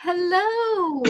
[0.00, 1.02] Hello,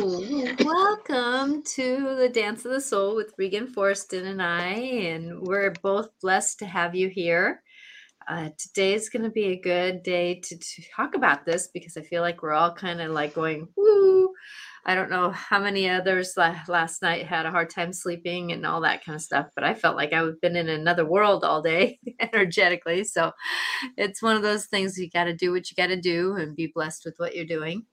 [0.64, 6.08] welcome to the Dance of the Soul with Regan Forston and I, and we're both
[6.22, 7.62] blessed to have you here.
[8.26, 11.98] Uh, today is going to be a good day to, to, talk about this because
[11.98, 14.32] I feel like we're all kind of like going, woo.
[14.86, 18.80] I don't know how many others last night had a hard time sleeping and all
[18.80, 21.98] that kind of stuff, but I felt like I've been in another world all day
[22.20, 23.04] energetically.
[23.04, 23.32] So
[23.98, 26.56] it's one of those things you got to do what you got to do and
[26.56, 27.84] be blessed with what you're doing.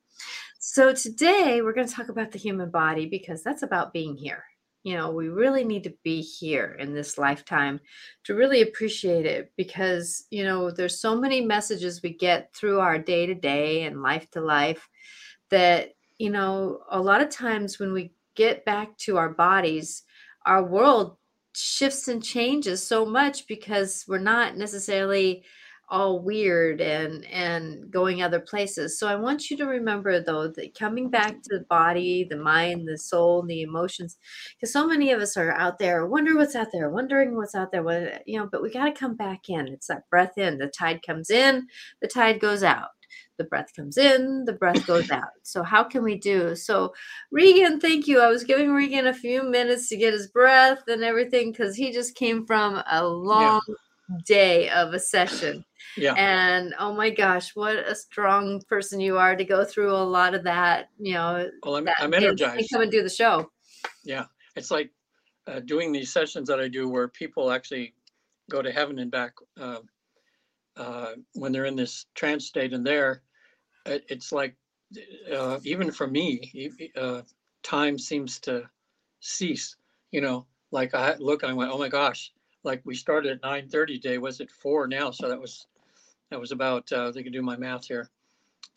[0.67, 4.43] So today we're going to talk about the human body because that's about being here.
[4.81, 7.79] You know, we really need to be here in this lifetime
[8.23, 12.97] to really appreciate it because, you know, there's so many messages we get through our
[12.97, 14.89] day to day and life to life
[15.51, 20.01] that, you know, a lot of times when we get back to our bodies,
[20.47, 21.15] our world
[21.53, 25.43] shifts and changes so much because we're not necessarily
[25.89, 28.97] all weird and and going other places.
[28.97, 32.87] So i want you to remember though that coming back to the body the mind
[32.87, 34.17] the soul the emotions
[34.55, 37.71] because so many of us are out there wonder what's out there wondering what's out
[37.71, 39.67] there what you know but we got to come back in.
[39.67, 40.57] It's that breath in.
[40.57, 41.67] The tide comes in
[42.01, 42.89] the tide goes out.
[43.37, 45.29] The breath comes in the breath goes out.
[45.43, 46.55] So how can we do?
[46.55, 46.93] So
[47.31, 48.21] regan thank you.
[48.21, 51.91] I was giving regan a few minutes to get his breath and everything because he
[51.91, 53.75] just came from a long yeah
[54.25, 55.65] day of a session.
[55.97, 56.13] Yeah.
[56.13, 60.33] And oh my gosh, what a strong person you are to go through a lot
[60.33, 60.89] of that.
[60.99, 62.69] You know, well, I'm, I'm energized.
[62.71, 63.49] Come and do the show.
[64.03, 64.25] Yeah.
[64.55, 64.91] It's like
[65.47, 67.93] uh, doing these sessions that I do where people actually
[68.49, 69.79] go to heaven and back uh,
[70.77, 73.21] uh, when they're in this trance state and there,
[73.85, 74.55] it, it's like,
[75.33, 77.21] uh, even for me, uh,
[77.63, 78.63] time seems to
[79.19, 79.75] cease,
[80.11, 82.31] you know, like I look and I went, oh my gosh,
[82.65, 84.17] like we started at 9:30 today.
[84.17, 85.11] Was it four now?
[85.11, 85.67] So that was
[86.31, 88.09] that was about uh, they can do my math here.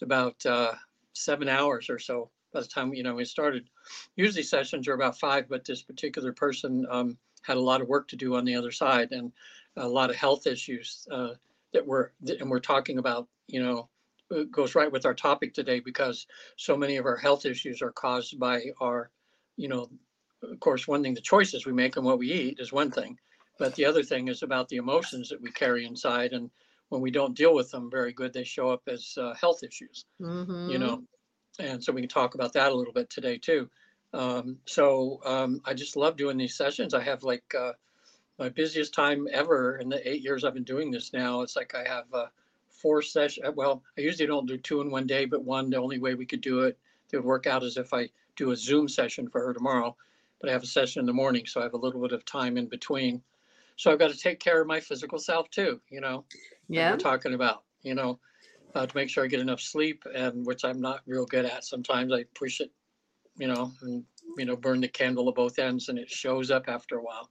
[0.02, 0.74] About uh,
[1.14, 3.68] seven hours or so by the time you know we started.
[4.14, 8.06] Usually sessions are about five, but this particular person um, had a lot of work
[8.08, 9.32] to do on the other side and
[9.76, 11.30] a lot of health issues uh,
[11.72, 13.26] that we're and we're talking about.
[13.48, 13.88] You know,
[14.50, 18.38] goes right with our topic today because so many of our health issues are caused
[18.38, 19.10] by our,
[19.56, 19.88] you know,
[20.42, 23.18] of course, one thing the choices we make and what we eat is one thing
[23.58, 26.32] but the other thing is about the emotions that we carry inside.
[26.32, 26.50] And
[26.88, 30.06] when we don't deal with them very good, they show up as uh, health issues,
[30.20, 30.70] mm-hmm.
[30.70, 31.02] you know.
[31.58, 33.68] And so we can talk about that a little bit today too.
[34.14, 36.94] Um, so um, I just love doing these sessions.
[36.94, 37.72] I have like uh,
[38.38, 41.42] my busiest time ever in the eight years I've been doing this now.
[41.42, 42.26] It's like I have uh,
[42.68, 43.48] four sessions.
[43.54, 46.26] Well, I usually don't do two in one day, but one, the only way we
[46.26, 46.78] could do it
[47.10, 49.96] that would work out is if I do a Zoom session for her tomorrow.
[50.40, 52.24] But I have a session in the morning, so I have a little bit of
[52.24, 53.20] time in between
[53.78, 56.24] so I've got to take care of my physical self too, you know.
[56.68, 56.90] Yeah.
[56.90, 58.18] We're talking about, you know,
[58.74, 61.64] uh, to make sure I get enough sleep, and which I'm not real good at.
[61.64, 62.70] Sometimes I push it,
[63.38, 64.04] you know, and
[64.36, 67.30] you know, burn the candle at both ends, and it shows up after a while,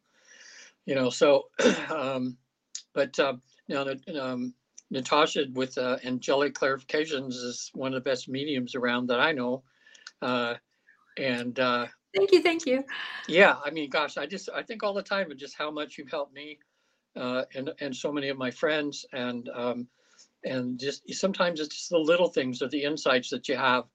[0.86, 1.10] you know.
[1.10, 1.50] So,
[1.94, 2.38] um,
[2.94, 3.34] but uh,
[3.68, 4.54] know, um,
[4.90, 9.64] Natasha with uh, angelic clarifications is one of the best mediums around that I know,
[10.22, 10.56] uh,
[11.18, 12.42] and uh, Thank you.
[12.42, 12.84] Thank you.
[13.28, 13.56] Yeah.
[13.64, 16.10] I mean, gosh, I just, I think all the time of just how much you've
[16.10, 16.58] helped me
[17.16, 19.88] uh, and, and so many of my friends and, um,
[20.44, 23.86] and just sometimes it's just the little things or the insights that you have,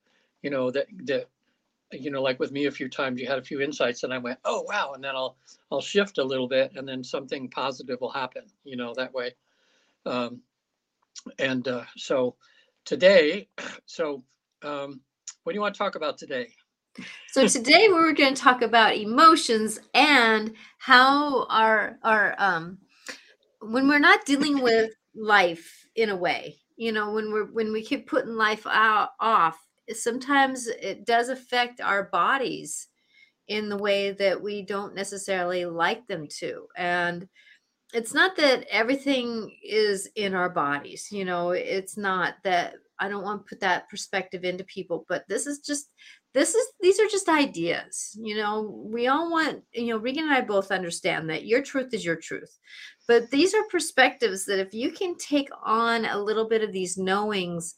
[0.43, 1.29] you know, that, that,
[1.93, 4.19] you know, like with me a few times you had a few insights and I
[4.19, 4.93] went, oh, wow.
[4.95, 5.37] And then I'll,
[5.71, 9.35] I'll shift a little bit and then something positive will happen, you know, that way.
[10.07, 10.43] Um,
[11.39, 12.37] and uh, so
[12.85, 13.49] today,
[13.87, 14.23] so
[14.63, 15.01] um,
[15.45, 16.49] what do you want to talk about today?
[17.31, 22.79] So today we're going to talk about emotions and how our our um
[23.61, 27.83] when we're not dealing with life in a way, you know, when we're when we
[27.83, 29.59] keep putting life out off,
[29.91, 32.89] sometimes it does affect our bodies
[33.49, 36.67] in the way that we don't necessarily like them to.
[36.77, 37.29] And
[37.95, 43.25] it's not that everything is in our bodies, you know, it's not that I don't
[43.25, 45.91] want to put that perspective into people, but this is just
[46.35, 50.33] this is these are just ideas you know we all want you know regan and
[50.33, 52.59] i both understand that your truth is your truth
[53.09, 56.97] but these are perspectives that if you can take on a little bit of these
[56.97, 57.75] knowings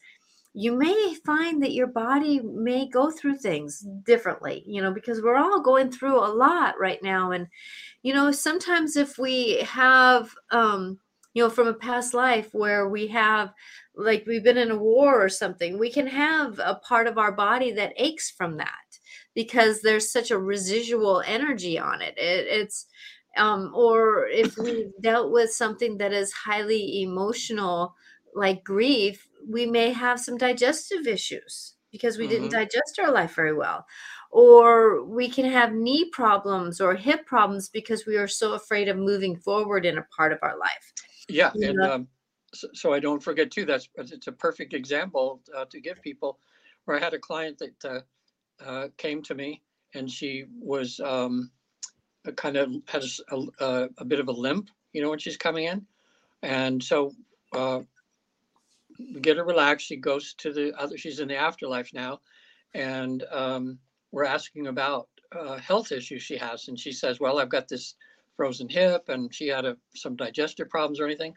[0.57, 5.35] you may find that your body may go through things differently you know because we're
[5.37, 7.31] all going through a lot right now.
[7.31, 7.47] And
[8.03, 10.97] you know sometimes if we have um
[11.33, 13.53] you know from a past life where we have
[13.97, 17.31] like we've been in a war or something we can have a part of our
[17.31, 18.99] body that aches from that
[19.33, 22.87] because there's such a residual energy on it, it it's
[23.37, 27.95] um, or if we've dealt with something that is highly emotional
[28.33, 32.51] like grief we may have some digestive issues because we didn't Mhm.
[32.51, 33.85] digest our life very well.
[34.31, 38.97] Or we can have knee problems or hip problems because we are so afraid of
[38.97, 40.91] moving forward in a part of our life.
[41.27, 42.07] Yeah, You and um,
[42.55, 43.65] so, so I don't forget too.
[43.65, 46.39] That's it's a perfect example uh, to give people.
[46.85, 49.61] Where I had a client that uh, uh, came to me,
[49.95, 51.51] and she was um,
[52.25, 55.85] a kind of had a bit of a limp, you know, when she's coming in,
[56.43, 57.13] and so
[57.53, 57.79] uh,
[58.99, 59.87] we get her relaxed.
[59.87, 60.97] She goes to the other.
[60.97, 62.19] She's in the afterlife now,
[62.73, 63.79] and um,
[64.11, 67.95] we're asking about uh, health issues she has, and she says, "Well, I've got this
[68.35, 71.35] frozen hip, and she had a, some digestive problems or anything."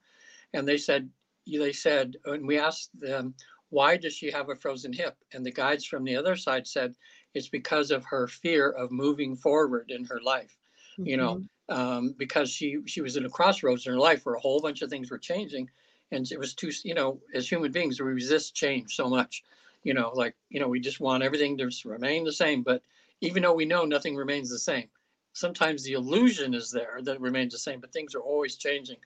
[0.53, 1.11] And they said,
[1.47, 3.35] they said, and we asked them,
[3.71, 5.17] why does she have a frozen hip?
[5.33, 6.97] And the guides from the other side said,
[7.35, 10.56] it's because of her fear of moving forward in her life.
[11.05, 11.49] You know, Mhm.
[11.69, 14.83] um, because she she was in a crossroads in her life where a whole bunch
[14.83, 15.71] of things were changing,
[16.11, 19.43] and it was too, you know, as human beings, we resist change so much.
[19.85, 22.62] You know, like you know, we just want everything to remain the same.
[22.62, 22.83] But
[23.21, 24.91] even though we know nothing remains the same,
[25.33, 28.99] sometimes the illusion is there that it remains the same, but things are always changing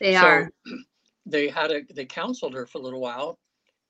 [0.00, 0.52] They so are.
[1.26, 3.38] they had a they counseled her for a little while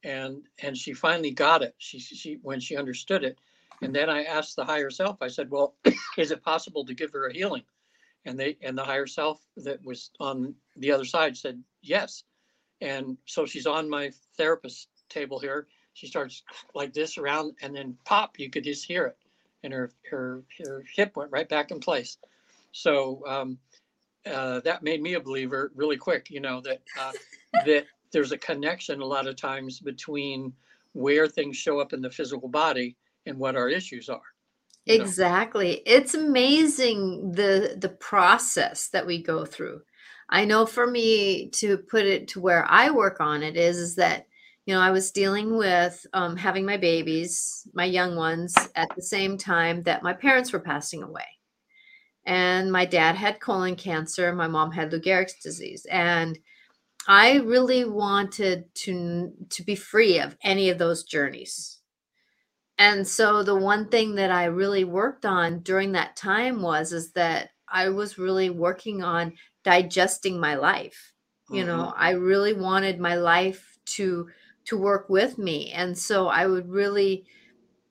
[0.04, 1.74] and and she finally got it.
[1.78, 3.38] She she when she understood it.
[3.82, 5.74] And then i asked the higher self i said well
[6.18, 7.62] is it possible to give her a healing?
[8.24, 12.24] And they and the higher self that was on the other side said yes.
[12.80, 15.66] And so she's on my therapist table here.
[15.94, 16.42] She starts
[16.74, 19.16] like this around and then pop you could just hear it.
[19.62, 22.18] And her her her hip went right back in place.
[22.72, 23.58] So um
[24.26, 26.28] uh, that made me a believer really quick.
[26.30, 27.12] You know that uh,
[27.64, 30.52] that there's a connection a lot of times between
[30.92, 34.20] where things show up in the physical body and what our issues are.
[34.86, 35.04] you know.
[35.04, 35.82] Exactly.
[35.86, 39.82] It's amazing the the process that we go through.
[40.30, 43.94] I know for me to put it to where I work on it is is
[43.96, 44.26] that
[44.66, 49.02] you know I was dealing with um, having my babies, my young ones, at the
[49.02, 51.26] same time that my parents were passing away,
[52.28, 56.38] and my dad had colon cancer, my mom had Lou Gehrig's disease, and
[57.08, 61.78] I really wanted to to be free of any of those journeys.
[62.76, 67.12] And so the one thing that I really worked on during that time was is
[67.12, 69.32] that I was really working on
[69.64, 71.12] digesting my life.
[71.50, 72.02] You know, mm-hmm.
[72.02, 74.28] I really wanted my life to
[74.66, 75.72] to work with me.
[75.72, 77.24] And so I would really,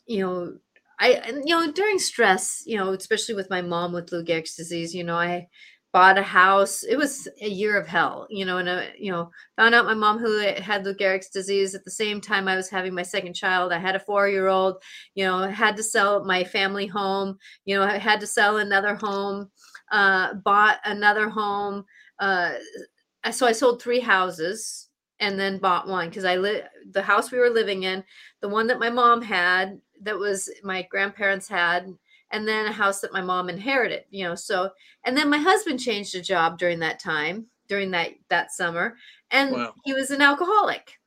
[0.06, 0.57] you know,
[0.99, 4.95] I you know, during stress, you know, especially with my mom with Lou Gehrig's disease,
[4.95, 5.47] you know, I
[5.94, 6.83] bought a house.
[6.83, 9.94] It was a year of hell, you know, and uh, you know, found out my
[9.94, 13.33] mom who had Lou Gehrig's disease at the same time I was having my second
[13.33, 13.71] child.
[13.71, 14.81] I had a four-year-old,
[15.15, 18.95] you know, had to sell my family home, you know, I had to sell another
[18.95, 19.49] home,
[19.91, 21.85] uh, bought another home.
[22.19, 22.53] Uh,
[23.31, 24.89] so I sold three houses
[25.19, 28.03] and then bought one because I live the house we were living in,
[28.41, 31.94] the one that my mom had, that was my grandparents had,
[32.31, 34.05] and then a house that my mom inherited.
[34.09, 34.71] You know, so
[35.05, 38.97] and then my husband changed a job during that time during that that summer,
[39.31, 39.73] and Wow.
[39.83, 40.99] he was an alcoholic.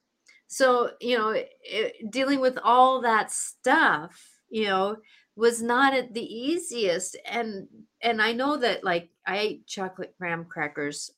[0.48, 4.96] So you know, it, dealing with all that stuff, you know,
[5.36, 7.16] was not at the easiest.
[7.24, 7.68] And
[8.02, 11.12] and I know that like I ate chocolate graham crackers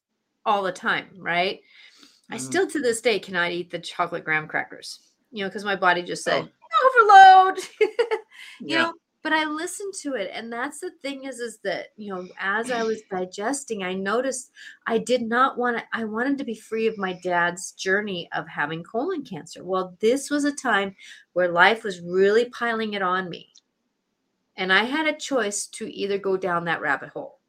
[0.45, 1.61] all the time, right?
[2.31, 2.39] I Mhm.
[2.39, 6.03] still to this day cannot eat the chocolate graham crackers, you know, because my body
[6.03, 6.49] just said Oh.
[6.87, 7.59] Overload.
[8.67, 8.79] you Yeah.
[8.79, 12.29] know, but I listened to it, and that's the thing is, is that you know,
[12.39, 14.51] as I was digesting, I noticed
[14.87, 15.85] I did not want to.
[15.93, 19.65] I wanted to be free of my dad's journey of having colon cancer.
[19.65, 20.97] Well, this was a time
[21.35, 23.53] where life was really piling it on me,
[24.57, 27.42] and I had a choice to either go down that rabbit hole.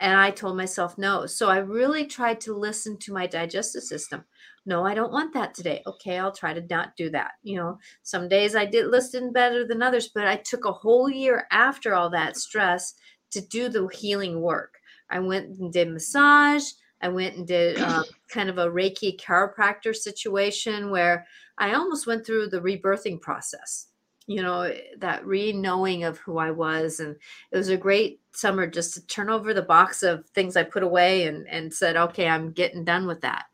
[0.00, 1.26] And I told myself no.
[1.26, 4.24] So I really tried to listen to my digestive system.
[4.66, 5.82] No, I don't want that today.
[5.86, 7.32] Okay, I'll try to not do that.
[7.42, 11.08] You know, some days I did listen better than others, but I took a whole
[11.08, 12.94] year after all that stress
[13.32, 14.78] to do the healing work.
[15.10, 16.64] I went and did massage.
[17.02, 21.26] I went and did um, kind of a Reiki chiropractor situation where
[21.58, 23.88] I almost went through the rebirthing process.
[24.26, 27.00] You know, eh, that re knowing of who I was.
[27.00, 27.16] And
[27.52, 30.82] it was a great summer just to turn over the box of things I put
[30.82, 33.44] away and, and said, okay, I'm getting done with that.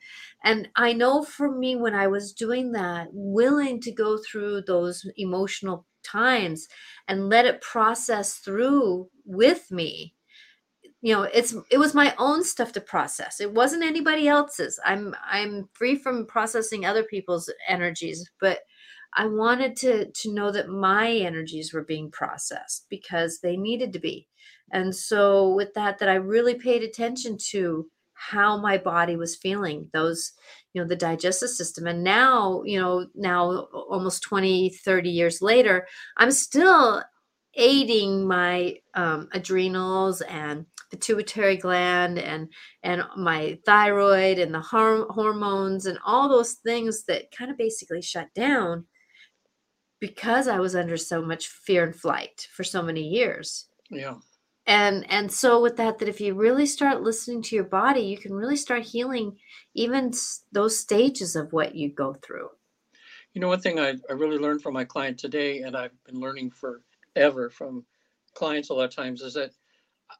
[0.42, 5.06] And I know for me, when I was doing that, willing to go through those
[5.16, 6.66] emotional times
[7.08, 10.14] and let it process through with me,
[11.02, 13.40] you know, it's it was my own stuff to process.
[13.40, 14.78] It wasn't anybody else's.
[14.84, 18.60] I'm I'm free from processing other people's energies, but
[19.14, 23.98] I wanted to to know that my energies were being processed because they needed to
[23.98, 24.28] be.
[24.72, 27.86] And so with that that I really paid attention to
[28.20, 30.32] how my body was feeling those
[30.74, 35.86] you know the digestive system and now you know now almost 20 30 years later
[36.18, 37.02] i'm still
[37.54, 42.52] aiding my um, adrenals and pituitary gland and
[42.82, 48.02] and my thyroid and the har- hormones and all those things that kind of basically
[48.02, 48.84] shut down
[50.00, 53.66] because I was under so much fear and flight for so many years.
[53.90, 54.14] Yeah.
[54.66, 58.18] And and so with that that if you really start listening to your body, you
[58.18, 59.36] can really start healing
[59.74, 60.12] even
[60.52, 62.48] those stages of what you go through.
[63.32, 66.20] You know, one thing I, I really learned from my client today, and I've been
[66.20, 67.84] learning forever from
[68.34, 69.52] clients a lot of times, is that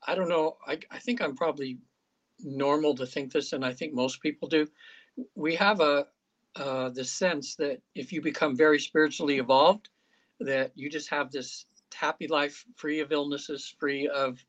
[0.06, 1.78] I don't know, I, I think I'm probably
[2.38, 4.66] normal to think this, and I think most people do.
[5.34, 6.06] We have a,
[6.56, 9.88] uh, the sense that if you become very spiritually evolved,
[10.40, 14.44] that you just have this happy life, free of illnesses, free of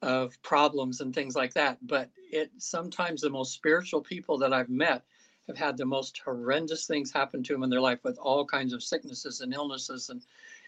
[0.00, 1.78] of problems and things like that.
[1.86, 5.02] But it sometimes the most spiritual people that I've met
[5.48, 8.72] have had the most horrendous things happen to them in their life with all kinds
[8.72, 10.22] of sicknesses and illnesses and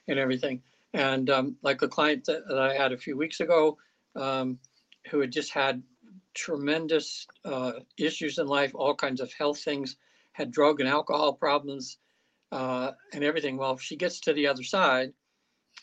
[0.09, 0.63] and everything.
[0.95, 3.79] And um, like a client that, that, I had a few weeks ago,
[4.17, 4.59] um,
[5.09, 5.83] who had just had
[6.35, 9.97] tremendous uh, issues in life, all kinds of health things,
[10.33, 11.99] had drug and alcohol problems
[12.53, 13.57] uh, and everything.
[13.57, 15.13] Well, she gets to the other side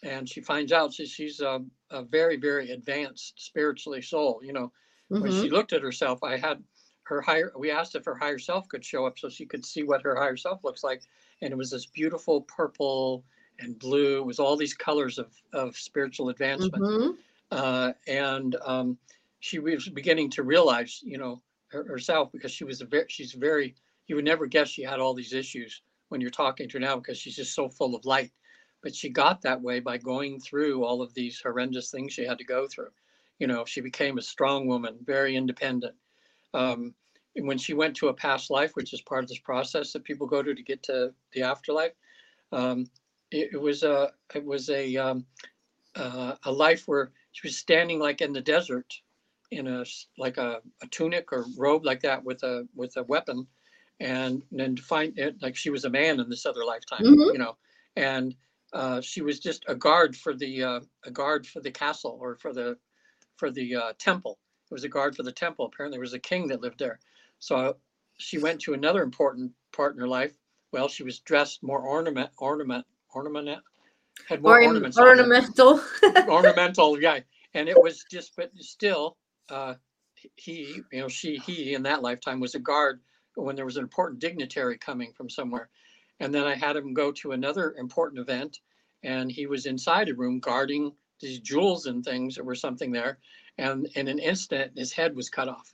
[0.04, 1.62] and she finds out she, she's a,
[1.92, 4.42] a, very, very advanced spiritually soul.
[4.44, 4.72] You know,
[5.12, 5.22] mm-hmm.
[5.22, 5.56] when she mm-hmm.
[5.56, 6.64] looked at herself, I had
[7.04, 9.84] her higher, we asked if her higher self could show up so she could see
[9.84, 11.02] what her higher self looks like.
[11.42, 13.24] And it was this beautiful purple
[13.60, 16.84] and blue, it was all these colors of, of spiritual advancement.
[16.84, 17.12] Mm-hmm.
[17.50, 18.98] Uh, and um,
[19.40, 23.34] she was beginning to realize, you know, her, herself because she was a very, she's
[23.34, 23.76] very
[24.08, 26.96] you would never guess she had all these issues when you're talking to her now
[26.96, 28.32] because she's just so full of light.
[28.82, 32.38] But she got that way by going through all of these horrendous things she had
[32.38, 32.90] to go through.
[33.40, 35.96] You know, she became a strong woman, very independent.
[36.54, 36.94] Um,
[37.36, 40.04] and when she went to a past life, which is part of this process that
[40.04, 41.94] people go to to get to the afterlife,
[42.52, 42.86] um,
[43.32, 45.26] it, it, was a it was a um,
[45.96, 48.92] uh, a life where she was standing like in the desert
[49.52, 49.84] in a
[50.18, 53.46] like a, a tunic or robe like that with a with a weapon
[54.00, 57.34] and then find it like she was a man in this other lifetime, mm-hmm.
[57.34, 57.58] you know,
[57.96, 58.36] and
[58.74, 62.36] uh, she was just a guard for the uh, a guard for the castle or
[62.36, 62.78] for the
[63.38, 64.38] for the uh, temple.
[64.70, 65.66] It was a guard for the temple.
[65.66, 67.00] Apparently, there was a king that lived there.
[67.40, 67.78] So
[68.18, 70.34] she went to another important part in her life.
[70.74, 73.62] Well, she was dressed more ornament, ornament, ornament,
[74.28, 74.98] had more or, ornaments.
[74.98, 75.82] Ornamental.
[76.28, 77.20] ornamental, yeah.
[77.54, 79.18] And it was just, but still,
[79.50, 79.76] uh,
[80.36, 83.00] he, you know, she, he in that lifetime was a guard
[83.44, 85.70] when there was an important dignitary coming from somewhere.
[86.20, 88.60] And then I had him go to another important event,
[89.04, 93.20] and he was inside a room guarding these jewels and things that were something there.
[93.58, 95.74] And in an instant, his head was cut off,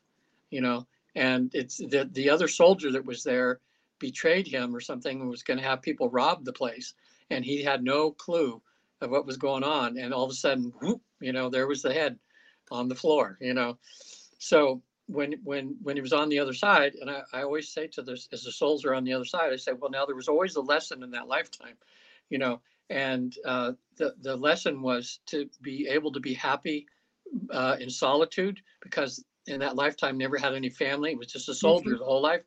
[0.49, 0.85] you know.
[1.15, 3.59] And it's the the other soldier that was there
[3.99, 6.93] betrayed him or something and was going to have people rob the place,
[7.29, 8.61] and he had no clue
[9.01, 9.97] of what was going on.
[9.97, 12.17] And all of a sudden, whoop, you know, there was the head
[12.71, 13.77] on the floor, you know.
[14.39, 17.87] So when when when he was on the other side, and I, I always say
[17.87, 20.15] to this as the souls are on the other side, I say, well, now there
[20.15, 21.75] was always a lesson in that lifetime,
[22.29, 26.87] you know, and uh, the the lesson was to be able to be happy
[27.51, 31.11] uh, in solitude because in that lifetime never had any family.
[31.11, 31.99] It was just a soldier mm-hmm.
[31.99, 32.43] the whole life,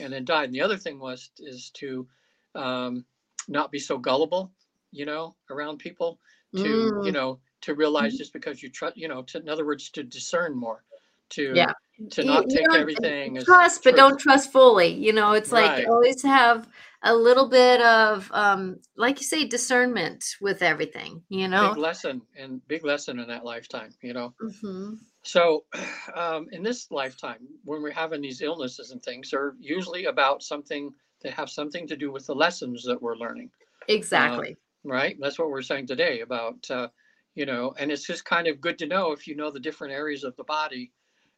[0.00, 0.46] and then died.
[0.46, 2.08] And the other thing was is to
[2.56, 3.04] um,
[3.46, 4.52] not be so gullible,
[4.90, 6.18] you know, around people.
[6.56, 7.06] To mm.
[7.06, 8.18] you know to realize mm-hmm.
[8.18, 10.82] just because you trust, you know, to, in other words, to discern more
[11.30, 11.72] to yeah
[12.10, 15.86] to not you, take everything trust but don't trust fully you know it's like right.
[15.86, 16.68] always have
[17.02, 21.70] a little bit of um like you say discernment with everything you know?
[21.70, 24.34] Big lesson and big lesson in that lifetime you know?
[24.42, 24.94] Mm-hmm.
[25.22, 25.64] so
[26.14, 30.92] um in this lifetime when we're having these illnesses and things they're usually about something
[31.22, 33.50] that have something to do with the lessons that we're learning.
[33.88, 34.56] Exactly.
[34.84, 35.16] um, right?
[35.20, 36.88] That's what we're saying today about uh
[37.34, 39.92] you know and it's just kind of good to know if you know the different
[39.92, 40.92] areas of the body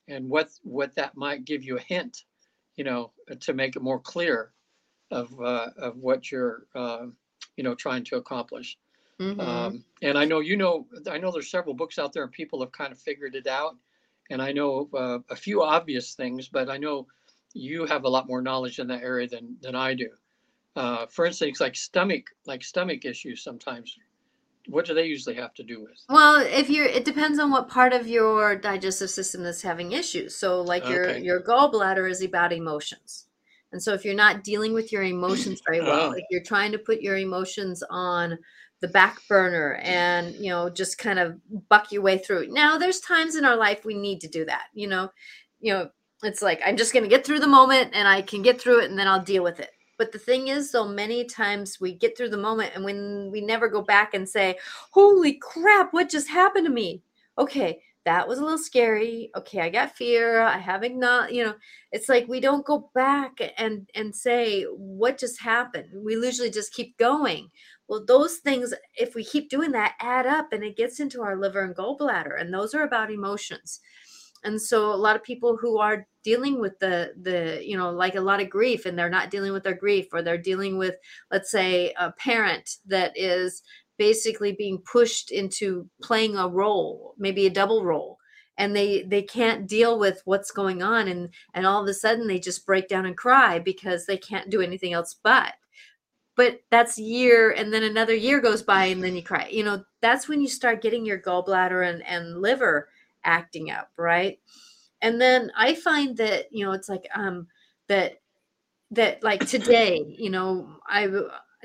[0.09, 2.25] and what what that might give you a hint,
[2.76, 4.52] you know, to make it more clear
[5.11, 7.06] of uh, of what you're uh,
[7.56, 8.78] you know trying to accomplish.
[9.21, 9.40] Mm-hmm.
[9.40, 12.61] Um, and I know you know I know there's several books out there and people
[12.61, 13.76] have kind of figured it out.
[14.30, 17.06] And I know uh, a few obvious things, but I know
[17.52, 20.09] you have a lot more knowledge in that area than than I do.
[20.75, 23.97] Uh, for instance, like stomach like stomach issues sometimes
[24.69, 26.04] what do they usually have to do with?
[26.09, 30.37] Well, if you're, it depends on what part of your digestive system that's having issues.
[30.37, 31.23] So, like your okay.
[31.23, 33.26] your gallbladder is about emotions,
[33.73, 36.12] and so if you're not dealing with your emotions very well, oh.
[36.12, 38.38] if you're trying to put your emotions on
[38.81, 41.38] the back burner and you know just kind of
[41.69, 42.49] buck your way through.
[42.49, 44.64] Now, there's times in our life we need to do that.
[44.75, 45.11] You know,
[45.61, 45.90] you know,
[46.23, 48.81] it's like i'm just going to get through the moment and i can get through
[48.81, 49.71] it and then i'll deal with it
[50.02, 53.40] but the thing is so many times we get through the moment and when we
[53.40, 54.59] never go back and say
[54.90, 57.04] holy crap what just happened to me?
[57.38, 59.30] Okay that was a little scary.
[59.37, 60.40] Okay i got fear.
[60.42, 61.54] I haven't not you know
[61.92, 65.90] it's like we don't go back and and say what just happened?
[65.94, 67.49] We usually just keep going.
[67.87, 71.37] Well those things if we keep doing that add up and it gets into our
[71.37, 73.78] liver and gallbladder and those are about emotions
[74.44, 78.14] and so a lot of people who are dealing with the the you know like
[78.14, 80.94] a lot of grief and they're not dealing with their grief or they're dealing with
[81.30, 83.62] let's say a parent that is
[83.99, 88.18] basically being pushed into playing a role maybe a double role.
[88.58, 92.26] And they they can't deal with what's going on and and all of a sudden
[92.26, 95.54] they just break down and cry because they can't do anything else but.
[96.37, 99.49] But that's year and then another year goes by and then you cry.
[99.50, 102.88] You know that's when you start getting your gallbladder and and liver
[103.25, 104.38] acting up right
[105.00, 107.47] and then i find that you know it's like um
[107.88, 108.21] that
[108.91, 111.09] that like today you know i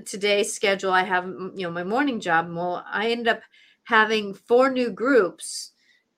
[0.06, 3.42] today's schedule i have you know my morning job well i ended up
[3.84, 5.72] having four new groups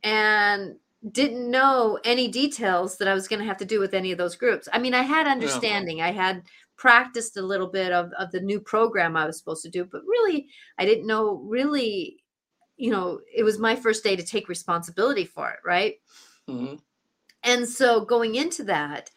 [0.03, 0.75] and
[1.11, 4.17] didn't know any details that i was going to have to do with any of
[4.17, 6.07] those groups i mean i had understanding yeah.
[6.07, 6.43] i had
[6.77, 10.01] practiced a little bit of, of the new program i was supposed to do but
[10.05, 12.17] really i didn't know really
[12.79, 15.95] you know it was my first day to take responsibility for it right
[16.49, 16.75] mm-hmm.
[17.43, 19.11] and so going into that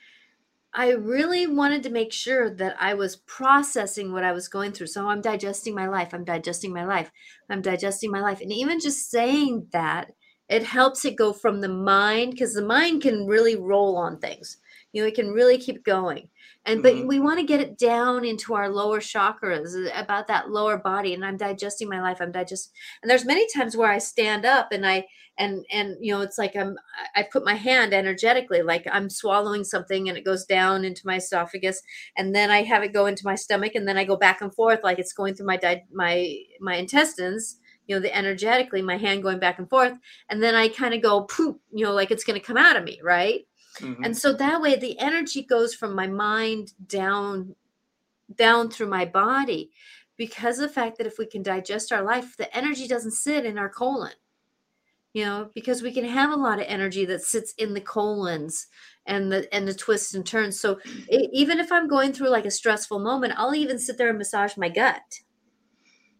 [0.74, 4.86] I really wanted to make sure that I was processing what I was going through.
[4.86, 6.14] So I'm digesting my life.
[6.14, 7.10] I'm digesting my life.
[7.50, 8.40] I'm digesting my life.
[8.40, 10.12] And even just saying that,
[10.48, 14.56] it helps it go from the mind, because the mind can really roll on things.
[14.92, 16.28] You know, it can really keep going
[16.64, 17.06] and but mm-hmm.
[17.06, 21.14] we want to get it down into our lower chakras uh, about that lower body
[21.14, 24.68] and i'm digesting my life i'm digesting and there's many times where i stand up
[24.72, 25.04] and i
[25.38, 26.76] and and you know it's like i'm
[27.16, 31.16] i put my hand energetically like i'm swallowing something and it goes down into my
[31.16, 31.82] esophagus
[32.16, 34.54] and then i have it go into my stomach and then i go back and
[34.54, 38.96] forth like it's going through my di- my my intestines you know the energetically my
[38.96, 39.94] hand going back and forth
[40.28, 42.76] and then i kind of go poop you know like it's going to come out
[42.76, 43.46] of me right
[43.80, 44.04] Mm-hmm.
[44.04, 47.54] And so that way the energy goes from my mind down
[48.36, 49.70] down through my body
[50.16, 53.44] because of the fact that if we can digest our life, the energy doesn't sit
[53.44, 54.12] in our colon.
[55.14, 58.68] You know, because we can have a lot of energy that sits in the colons
[59.04, 60.58] and the and the twists and turns.
[60.58, 64.08] So it, even if I'm going through like a stressful moment, I'll even sit there
[64.08, 65.02] and massage my gut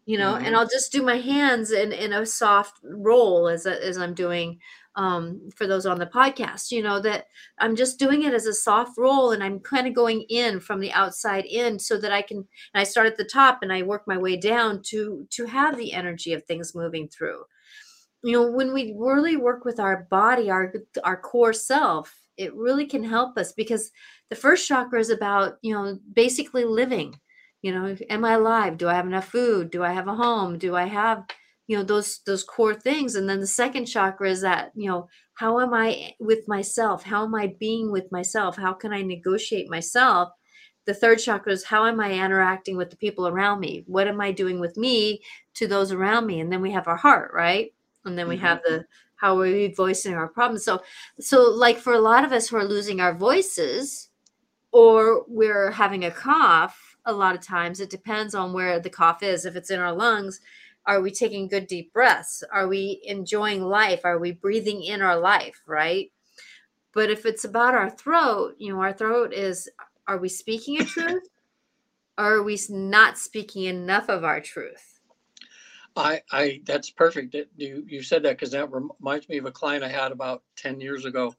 [0.05, 0.45] you know mm-hmm.
[0.45, 4.59] and i'll just do my hands in in a soft roll as as i'm doing
[4.95, 7.27] um, for those on the podcast, you know, that
[7.59, 10.79] I'm just doing it as a soft roll and I'm kind of going in from
[10.79, 13.81] the outside in so that I can, and I start at the top and I
[13.81, 17.43] work my way down to, to have the energy of things moving through.
[18.23, 22.85] You know, when we really work with our body, our, our core self, it really
[22.85, 23.91] can help us because
[24.29, 27.19] the first chakra is about, you know, basically living,
[27.61, 28.77] you know, am I alive?
[28.77, 29.71] Do I have enough food?
[29.71, 30.57] Do I have a home?
[30.57, 31.25] Do I have,
[31.67, 33.15] you know those those core things.
[33.15, 37.03] And then the second chakra is that you know how am i with myself?
[37.03, 38.57] How am i being with myself?
[38.57, 40.29] How can i negotiate myself?
[40.85, 43.83] The third chakra is how am i interacting with the people around me?
[43.87, 45.21] What am i doing with me
[45.55, 46.39] to those around me?
[46.41, 47.73] And then we have our heart right?
[48.05, 48.45] And then we mm-hmm.
[48.45, 50.65] have the how are we voicing our problems?
[50.65, 50.81] So
[51.19, 54.09] so like for a lot of us who are losing our voices
[54.73, 59.23] or we're having a cough a lot of times it depends on where the cough
[59.23, 59.45] is.
[59.45, 60.39] If it's in our lungs
[60.85, 62.43] are we taking good deep breaths?
[62.51, 64.01] Are we enjoying life?
[64.03, 66.11] Are we breathing in our life right?
[66.93, 69.69] But if it's about our throat you know our throat is
[70.07, 71.23] are we speaking a truth?
[72.17, 74.99] Or are we not speaking enough of our truth?
[75.95, 77.35] I i that's perfect.
[77.55, 80.79] You you said that because that reminds me of a client i had about 10
[80.81, 81.33] years ago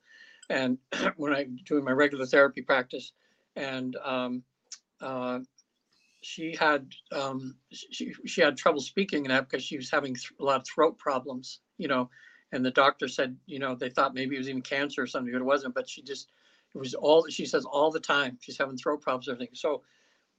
[0.48, 0.78] and
[1.16, 3.12] when i doing my regular therapy practice
[3.56, 4.42] and um,
[5.00, 5.40] uh,
[6.24, 10.44] she had um, she she had trouble speaking that because she was having th- a
[10.44, 12.08] lot of throat problems, you know.
[12.52, 15.32] And the doctor said, you know, they thought maybe it was even cancer or something,
[15.32, 15.74] but it wasn't.
[15.74, 16.30] But she just
[16.74, 18.38] it was all she says all the time.
[18.40, 19.54] She's having throat problems, everything.
[19.54, 19.82] So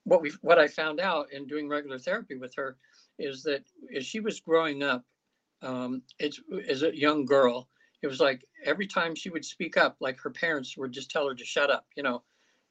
[0.05, 2.77] what we what I found out in doing regular therapy with her
[3.19, 3.63] is that
[3.95, 5.03] as she was growing up,
[5.61, 7.69] um, it's as a young girl,
[8.01, 11.27] it was like every time she would speak up, like her parents would just tell
[11.27, 12.23] her to shut up, you know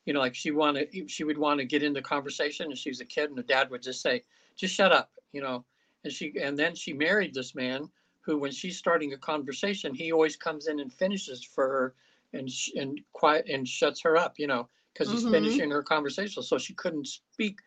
[0.05, 3.01] you know, like she wanted, she would want to get into conversation, and she was
[3.01, 4.23] a kid, and the dad would just say,
[4.57, 5.65] "Just shut up," you know.
[6.05, 7.89] And she, and then she married this man
[8.21, 11.95] who, when she's starting a conversation, he always comes in and finishes for her,
[12.33, 15.33] and and quiet and shuts her up, you know, because he's mm-hmm.
[15.33, 17.61] finishing her conversation, so she couldn't speak,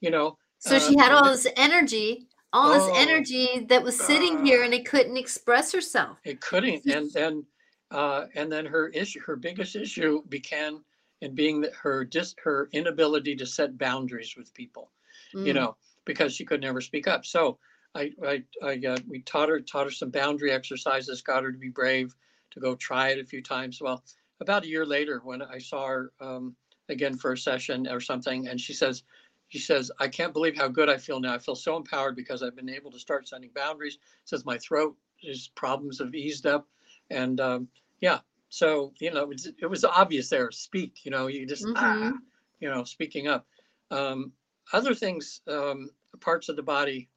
[0.00, 0.38] you know.
[0.58, 4.44] So uh, she had all this energy, all oh, this energy that was sitting uh,
[4.44, 6.18] here, and it couldn't express herself.
[6.24, 7.44] It couldn't, and then
[7.90, 10.80] uh, and then her issue, her biggest issue began
[11.20, 14.90] in being that her just her inability to set boundaries with people,
[15.32, 15.54] you Mm.
[15.54, 17.24] know, because she could never speak up.
[17.26, 17.58] So
[17.94, 21.58] I, I, I, uh, we taught her, taught her some boundary exercises, got her to
[21.58, 22.14] be brave,
[22.52, 23.80] to go try it a few times.
[23.80, 24.02] Well,
[24.40, 26.56] about a year later, when I saw her um,
[26.88, 29.02] again for a session or something, and she says,
[29.48, 31.34] she says, I can't believe how good I feel now.
[31.34, 33.98] I feel so empowered because I've been able to start setting boundaries.
[34.24, 36.68] Says my throat, his problems have eased up,
[37.10, 37.68] and um,
[38.00, 38.20] yeah.
[38.50, 40.50] So you know, it was, it was obvious there.
[40.52, 42.30] Speak, you know, you just ah, Mhm.
[42.60, 43.46] you know, speaking up.
[43.90, 44.34] Um,
[44.72, 47.10] other things, um, parts of the body.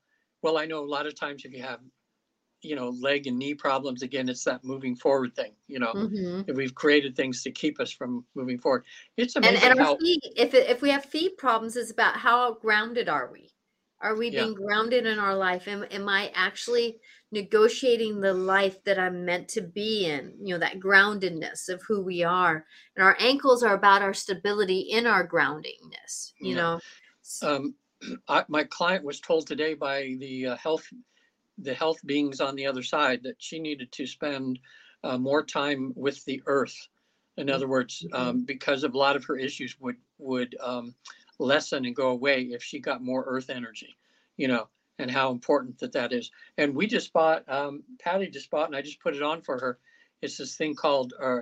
[0.44, 1.82] Well, I know a lot of times if you have,
[2.62, 5.56] you know, leg and knee problems, again, it's that moving forward thing.
[5.68, 6.46] You know, Mhm.
[6.48, 8.86] if we've created things to keep us from moving forward.
[9.18, 12.18] It's And amazing and how our feet, if if we have feet problems, it's about
[12.18, 13.54] how grounded are we?
[14.00, 14.32] Are we Yeah.
[14.32, 15.68] being grounded in our life?
[15.68, 17.00] Am, am I actually
[17.34, 20.34] negotiating the life that I'm meant to be in?
[20.40, 22.66] You know, that groundedness of who we are.
[22.96, 26.78] And our ankles are about our stability in our groundingness, you Yeah.
[27.42, 27.48] know.
[27.48, 27.76] Um,
[28.28, 30.88] I, my client was told today by the uh, health
[31.60, 34.60] the health beings on the other side that she needed to spend
[35.04, 36.76] uh, more time with the earth.
[37.38, 40.96] In other words, um, because of a lot of her issues would would um,
[41.40, 43.96] lessen and go away if she got more earth energy,
[44.38, 44.68] you know,
[45.04, 46.32] and how important that that is.
[46.58, 49.60] And we just bought, um, Patty just bought, and I just put it on for
[49.60, 49.78] her.
[50.24, 51.42] It's this thing called uh,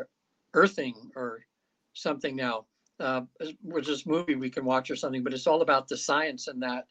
[0.53, 1.45] earthing or
[1.93, 2.65] something now
[3.01, 3.21] uh,
[3.63, 6.61] was this movie we can watch or something, but it's all about the science and
[6.61, 6.85] that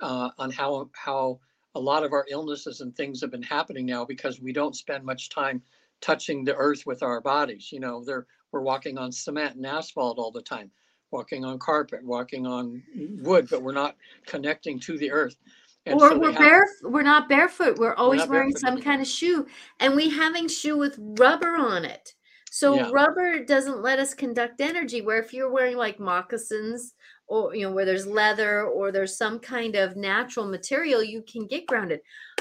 [0.00, 1.40] uh, on how how
[1.74, 5.04] a lot of our illnesses and things have been happening now because we don't spend
[5.04, 5.62] much time
[6.00, 7.70] touching the earth with our bodies.
[7.72, 10.70] You know, they're we're walking on cement and asphalt all the time,
[11.10, 12.82] walking on carpet, walking on
[13.20, 15.36] wood, but we're not connecting to the earth.
[15.86, 19.02] And or so we're bare we're not barefoot we're always not wearing barefoot some kind
[19.02, 19.46] of shoe
[19.80, 22.14] and we having shoe with rubber on it.
[22.50, 22.90] So Yeah.
[22.90, 26.94] rubber doesn't let us conduct energy where if you're wearing like moccasins
[27.26, 31.46] or you know where there's leather or there's some kind of natural material you can
[31.46, 32.00] get grounded.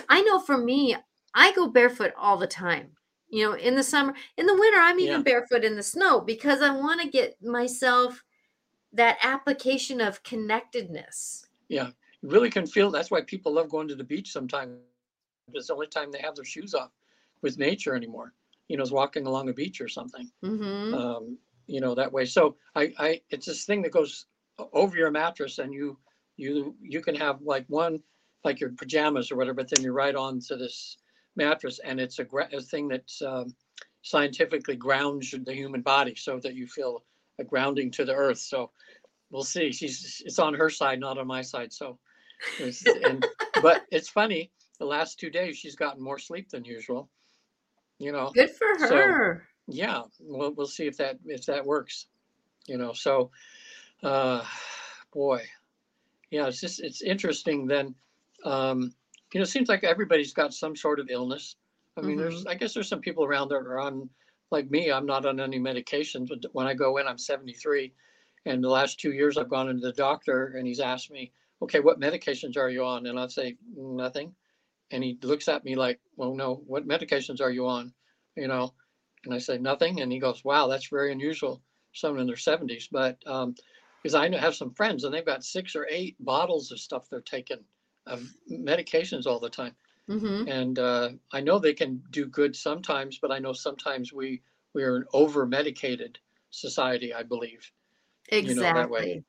[0.10, 0.96] I know for me
[1.36, 2.92] i go barefoot all the time
[3.30, 5.24] you know in the summer in the winter i'm even Yeah.
[5.24, 8.24] barefoot in the snow because i want to get myself
[8.94, 11.48] that application of connectedness.
[11.68, 11.90] Yeah,
[12.24, 12.92] really can feel.
[12.92, 14.74] That's why people love going to the beach sometimes.
[14.78, 16.16] It's the only time they have their shoes off
[16.78, 17.64] with nature anymore.
[18.22, 19.94] You know, is walking along a beach or something.
[20.44, 24.26] hmm um, you know that way so i i it's this thing that goes
[24.74, 25.98] over your mattress and you
[26.38, 28.00] you you can have like one
[28.44, 30.98] like your pajamas or whatever but then you're right on to this
[31.36, 33.54] mattress and it's a, gra- a thing that's um,
[34.04, 37.04] scientifically grounds the human body so that you feel
[37.40, 38.70] a grounding to the earth so
[39.32, 41.98] we'll see she's it's on her side not on my side so
[42.60, 43.26] it's, and
[43.62, 47.10] but it's funny the last two days she's gotten more sleep than usual
[48.00, 48.32] you know?
[48.34, 49.48] Good for So, her.
[49.68, 52.08] yeah we'll, we'll see if that if that works
[52.68, 52.94] you know?
[52.94, 53.32] So
[54.04, 54.44] uh
[55.14, 55.44] boy
[56.32, 57.96] yeah it's just it's interesting then
[58.44, 58.94] um
[59.34, 61.56] you know it seems like everybody's got some sort of illness.
[61.98, 64.10] I mean there's i guess there's some people around that are on
[64.52, 67.94] like me i'm not on any medications but when i go in i'm 73
[68.46, 71.80] and the last two years i've gone into the doctor and he's asked me okay
[71.80, 74.34] what medications are you on and i'll say nothing
[74.92, 77.94] and he looks at me like well no what medications are you on
[78.36, 78.74] you know
[79.26, 81.62] and I say nothing, and he goes, "Wow, that's very unusual."
[81.94, 83.56] Someone in their seventies, but um,
[84.02, 87.22] because I have some friends and they've got six or eight bottles of stuff they're
[87.22, 87.64] taking,
[88.06, 89.76] of medications all the time,
[90.08, 94.42] hmm and uh, I know they can do good sometimes, but I know sometimes we
[94.74, 97.14] we are an over medicated society.
[97.14, 97.72] I believe.
[98.30, 98.50] Exactly.
[98.50, 99.24] you know, that way.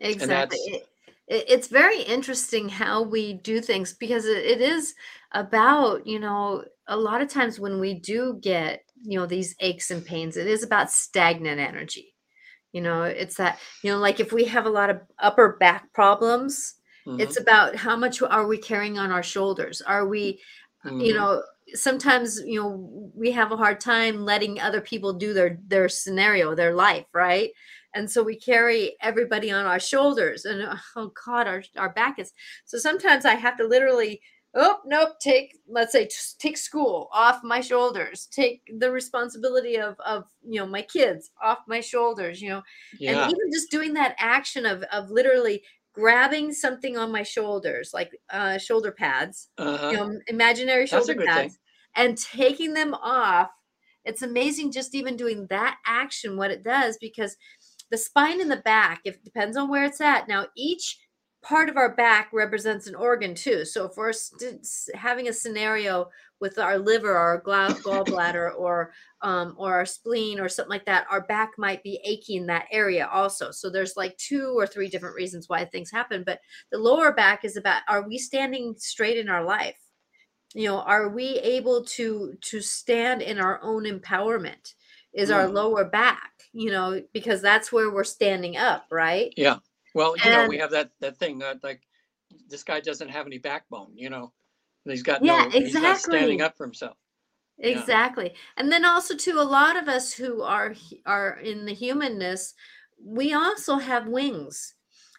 [0.00, 0.84] Exactly.
[1.28, 4.94] That's- It- it- it's very interesting how we do things because it, is
[5.32, 9.90] about, you know, a lot of times when we do get, you know, these aches
[9.90, 12.14] and pains, it is about stagnant energy.
[12.72, 15.92] You know, it's that, you know, like if we have a lot of upper back
[15.94, 16.74] problems,
[17.06, 19.82] Mhm, it's about how much are we carrying on our shoulders?
[19.82, 20.40] Are we,
[20.98, 21.14] you mhm.
[21.14, 21.42] know
[21.74, 26.54] sometimes you know we have a hard time letting other people do their their scenario
[26.54, 27.50] their life right
[27.94, 32.18] and so we carry everybody on our shoulders and uh, oh god our, our back
[32.18, 32.32] is
[32.64, 34.20] so sometimes i have to literally
[34.54, 40.24] oh nope take let's say take school off my shoulders take the responsibility of of
[40.42, 42.62] you know my kids off my shoulders you know
[42.98, 47.90] yeah, and even just doing that action of of literally grabbing something on my shoulders
[47.92, 49.90] like uh shoulder pads uh-huh.
[49.90, 51.34] you know, imaginary That's shoulder good thing.
[51.34, 51.58] pads
[51.98, 53.50] and taking them off.
[54.04, 57.36] It's amazing just even doing that action, what it does, because
[57.90, 60.28] the spine and the back, if it depends on where it's at.
[60.28, 60.98] Now, each
[61.42, 63.64] part of our back represents an organ too.
[63.64, 67.42] So if we're st- having a scenario with our liver or our
[67.84, 72.46] gallbladder or um, or our spleen or something like that, our back might be aching
[72.46, 73.50] that area also.
[73.50, 76.22] So there's like two or three different reasons why things happen.
[76.24, 76.40] But
[76.72, 79.78] the lower back is about are we standing straight in our life?
[80.54, 84.74] You know, are we able to to stand in our own empowerment?
[85.18, 85.34] Is mm.
[85.34, 89.34] our lower back, you know, because that's where we're standing up, right?
[89.36, 89.56] Yeah.
[89.94, 91.82] Well, you and, know, we have that that thing that like
[92.48, 94.32] this guy doesn't have any backbone, you know.
[94.84, 95.64] He's got yeah, no, exactly.
[95.64, 96.96] he's not standing up for himself.
[97.58, 98.26] Exactly.
[98.26, 98.38] Yeah.
[98.58, 102.54] And then also to a lot of us who are are in the humanness,
[103.04, 104.74] we also have wings.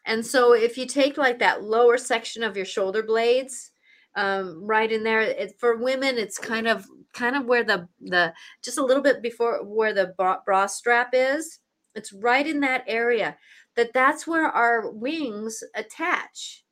[0.05, 3.71] And so if you take like that lower section of your shoulder blades,
[4.15, 8.33] um, right in there, it, for women, it's kind of kind of where the the
[8.63, 11.59] just a little bit before where the bra, bra strap is.
[11.95, 13.37] It's right in that area.
[13.75, 16.63] That that's where our wings attach.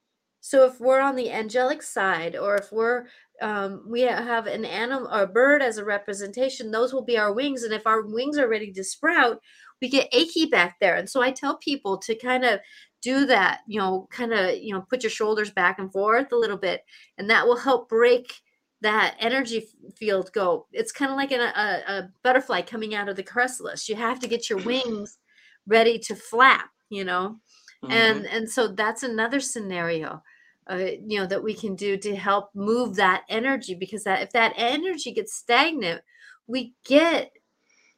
[0.42, 3.06] So if we're on the angelic side, or if we're
[3.42, 7.34] um, we have an animal or a bird as a representation, those will be our
[7.34, 7.64] wings.
[7.64, 9.40] And if our wings are ready to sprout,
[9.82, 10.96] we get achy back there.
[10.96, 12.60] And so I tell people to kind of
[13.02, 16.38] do that, you know, kind of, you know, put your shoulders back and forth a
[16.38, 16.84] little bit,
[17.18, 18.34] and that will help break
[18.82, 20.68] that energy field go.
[20.72, 23.90] It's kind of like a, a, a butterfly coming out of the chrysalis.
[23.90, 25.18] You have to get your wings
[25.66, 27.38] ready to flap, you know,
[27.84, 27.92] mm-hmm.
[27.92, 30.22] and and so that's another scenario
[30.70, 34.32] uh, you know that we can do to help move that energy because that if
[34.32, 36.02] that energy gets stagnant
[36.46, 37.32] we get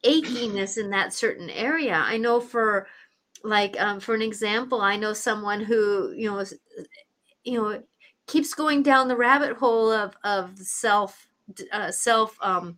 [0.06, 2.88] achiness in that certain area i know for
[3.44, 6.44] like um, for an example i know someone who you know
[7.44, 7.82] you know
[8.28, 11.28] keeps going down the rabbit hole of of self
[11.72, 12.78] uh, self um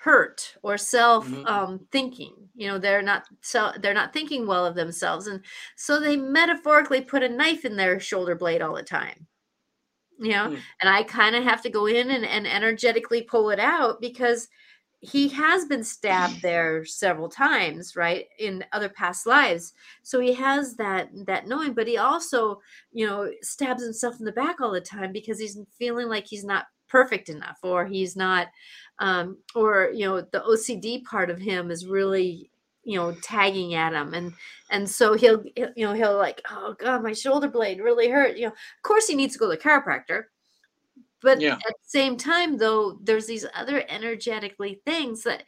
[0.00, 1.46] hurt or self mm-hmm.
[1.46, 5.42] um, thinking you know they're not so they're not thinking well of themselves and
[5.76, 9.26] so they metaphorically put a knife in their shoulder blade all the time
[10.18, 10.58] you know mm.
[10.80, 14.48] and i kind of have to go in and, and energetically pull it out because
[15.00, 19.72] he has been stabbed there several times right in other past lives.
[20.02, 22.60] So he has that that knowing but he also
[22.92, 26.44] you know stabs himself in the back all the time because he's feeling like he's
[26.44, 28.48] not perfect enough or he's not
[28.98, 32.50] um, or you know the ocd part of him is really
[32.84, 34.14] you know tagging at him.
[34.14, 34.32] And
[34.70, 38.46] and so he'll you know he'll like oh god my shoulder blade really hurt you
[38.46, 38.52] know.
[38.52, 40.24] Of course he needs to go to the chiropractor
[41.22, 41.54] but yeah.
[41.54, 45.44] at the same time though there's these other energetically things that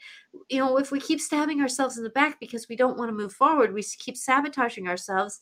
[0.48, 3.14] you know if we keep stabbing ourselves in the back because we don't want to
[3.14, 5.40] move forward we keep sabotaging ourselves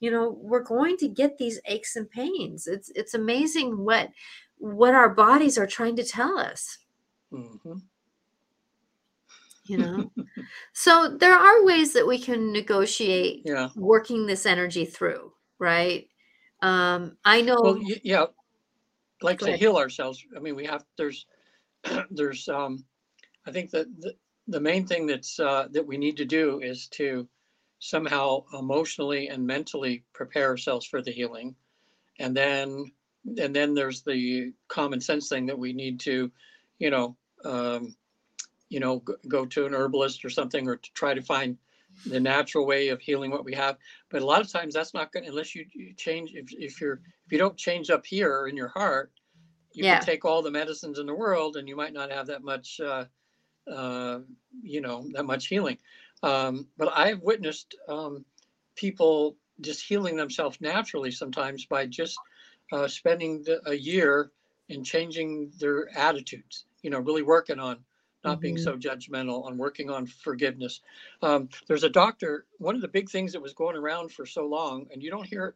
[0.00, 4.10] you know we're going to get these aches and pains it's it's amazing what
[4.58, 6.78] what our bodies are trying to tell us
[7.32, 7.78] Mm-hmm.
[9.64, 10.10] You know,
[10.72, 13.68] so there are ways that we can negotiate yeah.
[13.76, 16.08] working this energy through, right?
[16.62, 17.60] Um, I know.
[17.60, 18.26] Well, yeah,
[19.22, 20.24] like to heal ourselves.
[20.36, 21.26] I mean, we have there's
[22.10, 22.84] there's um,
[23.46, 24.14] I think that the,
[24.48, 27.28] the main thing that's uh, that we need to do is to
[27.78, 31.54] somehow emotionally and mentally prepare ourselves for the healing,
[32.18, 32.92] and then
[33.38, 36.30] and then there's the common sense thing that we need to,
[36.78, 37.94] you know, um,
[38.68, 41.56] you know, go, go to an herbalist or something, or to try to find
[42.06, 43.76] the natural way of healing what we have.
[44.10, 46.32] But a lot of times that's not good unless you, you change.
[46.34, 49.12] If, if you're if you don't change up here in your heart,
[49.72, 49.98] you yeah.
[49.98, 52.80] can take all the medicines in the world and you might not have that much,
[52.80, 53.04] uh,
[53.70, 54.20] uh,
[54.62, 55.78] you know, that much healing.
[56.22, 58.24] Um, but I've witnessed um,
[58.76, 62.18] people just healing themselves naturally sometimes by just
[62.72, 64.30] uh, spending the, a year
[64.68, 67.78] in changing their attitudes you know, really working on
[68.24, 68.40] not mm-hmm.
[68.40, 70.80] being so judgmental, on working on forgiveness.
[71.22, 72.46] Um, there's a doctor.
[72.58, 75.26] One of the big things that was going around for so long, and you don't
[75.26, 75.54] hear it,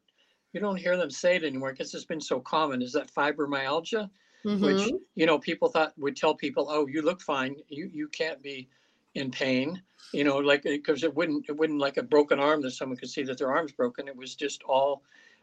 [0.52, 2.82] you don't hear them say it anymore because it's been so common.
[2.82, 4.08] Is that fibromyalgia,
[4.44, 4.64] mm-hmm.
[4.64, 7.56] which you know people thought would tell people, "Oh, you look fine.
[7.68, 8.68] You you can't be
[9.14, 12.72] in pain." You know, like because it wouldn't it wouldn't like a broken arm that
[12.72, 14.08] someone could see that their arm's broken.
[14.08, 15.02] It was just all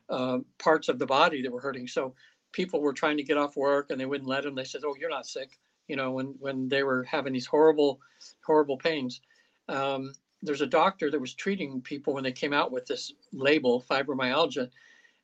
[0.10, 1.88] uh, parts of the body that were hurting.
[1.88, 2.16] So
[2.52, 4.56] people were trying to get off work and they wouldn't let them.
[4.56, 8.00] They said, "Oh, you're not sick." You know, when when they were having these horrible,
[8.46, 9.22] horrible pains.
[9.70, 13.84] Um, there's a doctor that was treating people when they came out with this label,
[13.90, 14.70] fibromyalgia,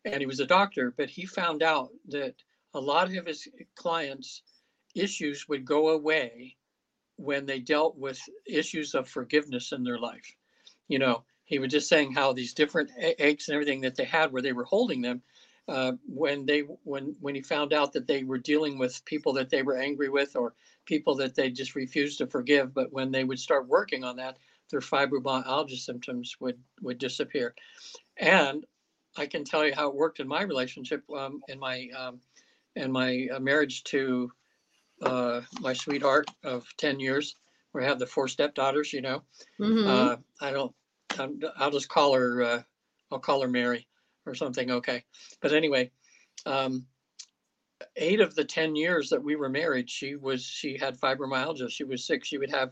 [0.05, 2.35] and he was a doctor, but he found out that
[2.73, 4.43] a lot of his clients'
[4.95, 6.55] issues would go away
[7.17, 10.35] when they dealt with issues of forgiveness in their life.
[10.87, 14.31] You know, he was just saying how these different aches and everything that they had
[14.31, 15.21] where they were holding them
[15.69, 19.51] uh, when they when when he found out that they were dealing with people that
[19.51, 20.55] they were angry with or
[20.85, 24.39] people that they just refused to forgive but when they would start working on that
[24.71, 27.55] their fibromyalgia symptoms would would disappear
[28.17, 28.65] and
[29.17, 32.21] I can tell you how it worked in my relationship, um, in my, um,
[32.75, 34.31] in my uh, marriage to,
[35.03, 37.35] uh, my sweetheart of ten years.
[37.73, 39.25] We have the four stepdaughters, you know.
[39.59, 39.87] Mhm.
[39.87, 40.75] Uh, I don't,
[41.19, 42.63] I'm- I'll just call her, uh,
[43.11, 43.88] I'll call her Mary
[44.29, 45.03] or something, okay.
[45.41, 45.91] But anyway,
[46.45, 46.85] um,
[47.95, 51.69] eight of the ten years that we were married, she was, she had fibromyalgia.
[51.69, 52.23] She was sick.
[52.23, 52.71] She would have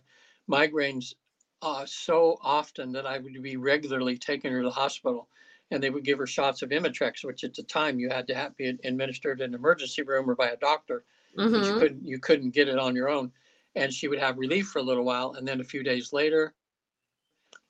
[0.50, 1.14] migraines
[1.62, 5.28] uh, so often that I would be regularly taking her to the hospital.
[5.70, 8.36] And they would give her shots of Imitrex, which at the time you had to
[8.36, 11.04] have be administered in an emergency room or by a doctor
[11.52, 13.32] but you couldn't you couldn't get it on your own
[13.76, 16.54] and she would have relief for a little while and then a few days later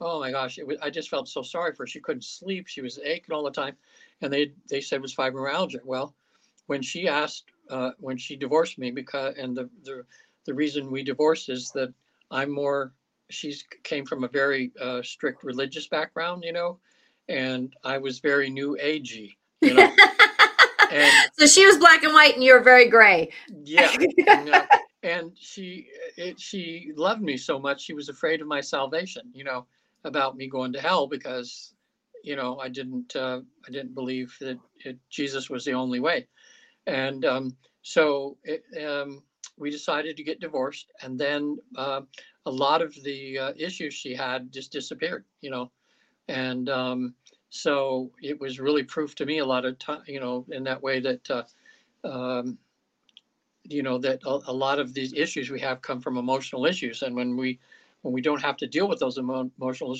[0.01, 2.67] oh my gosh it was, i just felt so sorry for her she couldn't sleep
[2.67, 3.75] she was aching all the time
[4.21, 6.13] and they they said it was fibromyalgia well
[6.67, 10.03] when she asked uh, when she divorced me because and the, the
[10.45, 11.93] the reason we divorced is that
[12.31, 12.93] i'm more
[13.29, 16.79] she's came from a very uh, strict religious background you know
[17.27, 19.93] and i was very new agey you know
[20.91, 23.29] and so she was black and white and you're very gray.
[23.63, 24.65] yeah yeah.
[25.03, 29.43] and she it, she loved me so much she was afraid of my salvation you
[29.43, 29.65] know
[30.07, 31.73] about me going to hell because
[32.23, 36.27] you know i didn't uh, i didn't believe that it, jesus was the only way.
[36.87, 39.21] And um, so it, um,
[39.57, 42.01] we decided to get divorced and then uh,
[42.45, 45.71] a lot of the uh, issues she had just disappeared you know.
[46.29, 47.13] And um,
[47.49, 50.81] so it was really proof to me a lot of time you know in that
[50.81, 51.43] way that uh,
[52.07, 52.57] um,
[53.69, 57.01] you know that a, a lot of these issues we have come from emotional issues.
[57.01, 57.59] And when we
[58.07, 59.51] when we don't have to deal with those emo-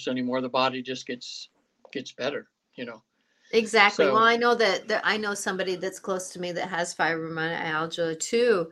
[0.08, 1.50] anymore the body just gets
[1.91, 3.04] gets better you know
[3.52, 4.06] Exactly.
[4.06, 6.93] So- well, I know that, that I know somebody that's close to me that has
[6.93, 8.72] fibromyalgia too.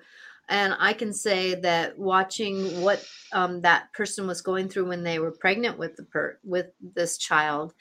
[0.49, 5.19] And I can say that watching what um, that person was going through when they
[5.19, 7.73] were pregnant with the per- with this child,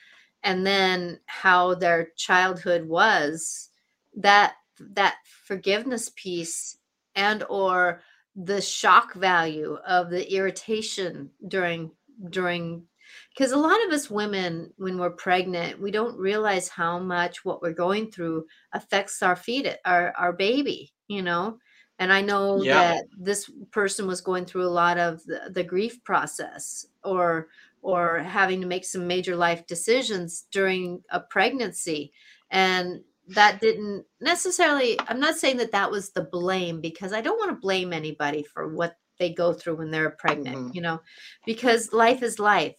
[0.42, 3.70] and then how their childhood was,
[4.16, 6.78] that that forgiveness piece
[7.14, 8.00] and or
[8.36, 11.90] the shock value of the irritation during
[12.30, 12.86] during
[13.30, 17.62] because a lot of us women when we're pregnant we don't realize how much what
[17.62, 21.58] we're going through affects our fetus our, our baby you know
[22.00, 22.74] and i know Yeah.
[22.94, 27.48] that this person was going through a lot of the, the grief process or
[27.82, 32.12] or having to make some major life decisions during a pregnancy
[32.50, 37.38] and that didn't necessarily i'm not saying that that was the blame because i don't
[37.38, 40.74] want to blame anybody for what they go through when they're pregnant Mhm.
[40.74, 41.00] you know
[41.46, 42.76] because life is life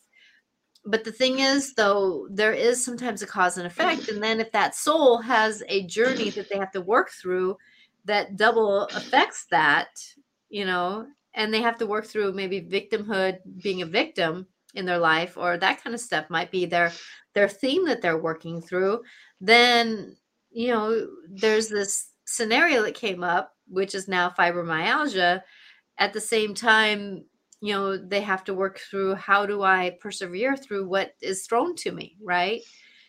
[0.85, 4.51] but the thing is though there is sometimes a cause and effect and then if
[4.51, 7.57] that soul has a journey that they have to work through
[8.05, 9.87] that double affects that
[10.49, 14.99] you know and they have to work through maybe victimhood being a victim in their
[14.99, 16.91] life or that kind of stuff might be their
[17.33, 19.01] their theme that they're working through
[19.41, 20.15] then
[20.55, 25.41] you know there's this scenario that came up which is now fibromyalgia.
[25.99, 27.25] At the same time
[27.61, 31.75] you know they have to work through how do i persevere through what is thrown
[31.75, 32.61] to me right?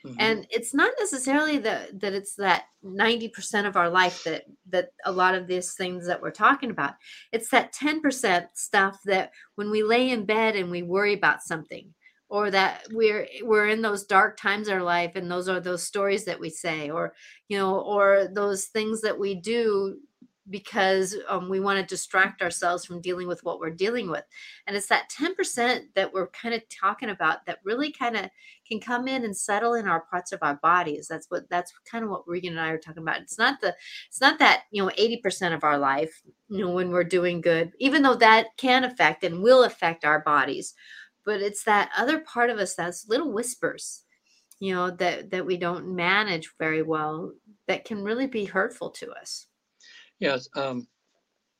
[0.06, 0.16] Mhm.
[0.20, 5.12] and it's not necessarily that that it's that 90% of our life that that a
[5.12, 6.94] lot of these things that we're talking about.
[7.32, 11.92] It's that 10% stuff that when we lay in bed and we worry about something
[12.28, 15.82] or that we're we're in those dark times in our life and those are those
[15.82, 17.14] stories that we say or
[17.48, 19.96] you know or those things that we do
[20.48, 24.24] because um, we want to distract ourselves from dealing with what we're dealing with.
[24.66, 28.30] And it's that 10% that we're kind of talking about that really kind of
[28.66, 31.08] can come in and settle in our parts of our bodies.
[31.08, 33.20] That's what that's kind of what regan and i are talking about.
[33.20, 33.74] It's not the
[34.08, 37.72] it's not that you know 80% of our life you know when we're doing good
[37.80, 40.74] even though that can affect and will affect our bodies
[41.26, 44.04] but it's that other part of us that's little whispers
[44.60, 47.32] you know that that we don't manage very well
[47.68, 49.48] that can really be hurtful to us
[50.18, 50.88] Yes, um,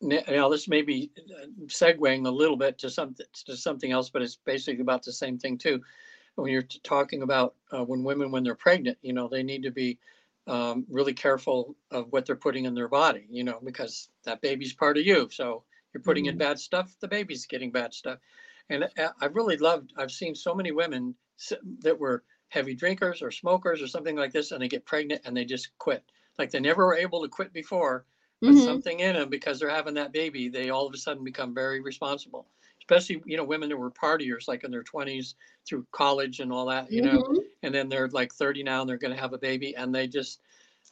[0.02, 4.22] now this may be uh, segueing a little bit to something, to something else, but
[4.22, 5.82] it's basically about the same thing too.
[6.36, 9.72] When you're talking about, uh, when women, when they're pregnant, you know, they need to
[9.72, 9.98] be,
[10.48, 14.74] um, really careful of what they're putting in their body, you know, because that baby's
[14.74, 15.28] part of you.
[15.30, 16.38] So you're putting in Mhm.
[16.38, 18.20] bad stuff, the baby's getting bad stuff.
[18.68, 18.88] And
[19.20, 21.14] I've really loved, I've seen so many women
[21.80, 25.36] that were heavy drinkers or smokers or something like this, and they get pregnant and
[25.36, 26.04] they just quit.
[26.38, 28.06] Like they never were able to quit before,
[28.44, 28.58] but Mhm.
[28.58, 31.80] something in them because they're having that baby, they all of a sudden become very
[31.80, 32.50] responsible.
[32.80, 35.34] Especially, you know, women that were partiers like in their 20s
[35.68, 37.56] through college and all that, you know, Mhm.
[37.62, 40.06] and then they're like 30 now and they're going to have a baby and they
[40.06, 40.40] just,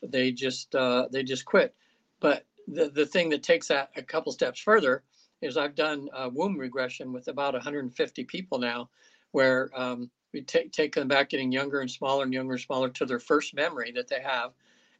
[0.02, 1.74] they just, uh, they just quit.
[2.20, 5.04] But the, the thing that takes that a couple steps further
[5.40, 8.88] is I've done uh, womb regression with about 150 people now,
[9.32, 12.88] where um, we take take them back, getting younger and smaller and younger and smaller
[12.90, 14.52] to their first memory that they have,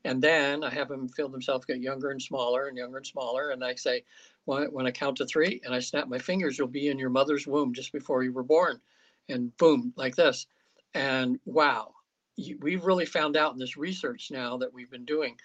[0.04, 3.50] and then I have them feel themselves get younger and smaller and younger and smaller,
[3.50, 4.04] and I say,
[4.44, 5.60] when, when I count to three?
[5.64, 8.42] And I snap my fingers, you'll be in your mother's womb just before you were
[8.42, 8.80] born,
[9.28, 10.46] and boom, like this,
[10.94, 11.92] and wow,
[12.60, 15.36] we've really found out in this research now that we've been doing,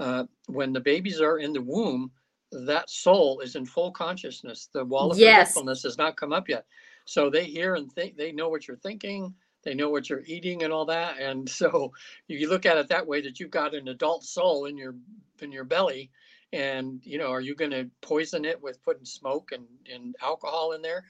[0.00, 2.10] uh, when the babies are in the womb,
[2.52, 4.68] that soul is in full consciousness.
[4.72, 5.48] The wall of Yes.
[5.48, 6.66] forgetfulness has not come up yet.
[7.04, 10.62] So they hear and think they know what you're thinking, they know what you're eating
[10.62, 11.18] and all that.
[11.18, 11.92] And so
[12.28, 14.94] if you look at it that way that you've got an adult soul in your
[15.40, 16.10] in your belly.
[16.52, 20.82] And you know, are you gonna poison it with putting smoke and, and alcohol in
[20.82, 21.04] there?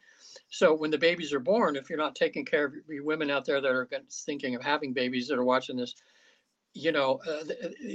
[0.49, 3.45] So when the babies are born, if you're not taking care of you women out
[3.45, 5.95] there that are thinking of having babies that are watching this,
[6.75, 7.45] you know, uh,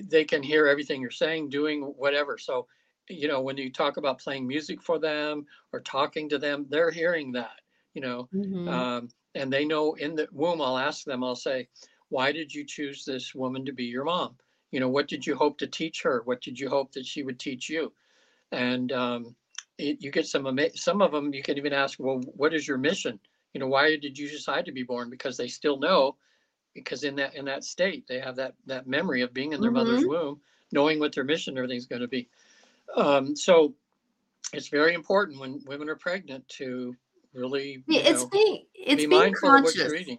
[0.10, 2.38] they can hear everything you're saying, doing whatever.
[2.38, 2.68] So,
[3.10, 6.92] you know, when you talk about playing music for them or talking to them, they're
[6.92, 7.62] hearing that,
[7.94, 8.68] you know, Mhm.
[8.68, 11.68] um, and they know in the womb, I'll ask them, I'll say,
[12.10, 14.38] why did you choose this woman to be your mom?
[14.72, 16.22] You know, what did you hope to teach her?
[16.26, 17.94] What did you hope that she would teach you?
[18.52, 19.36] And um,
[19.78, 22.68] it, you get some, ama- some of them, you can even ask, well, what is
[22.68, 23.20] your mission?
[23.54, 25.10] You know, why did you decide to be born?
[25.10, 26.18] Because they still know,
[26.74, 29.72] because in that, in that state, they have that, that memory of being in their
[29.72, 30.42] mother's womb,
[30.72, 32.30] knowing what their mission, or everything's going to be.
[32.96, 33.74] Um, so
[34.54, 36.96] it's very important when women are pregnant to
[37.34, 40.02] really, you it's know, being it's be being mindful of what you're conscious.
[40.02, 40.18] eating.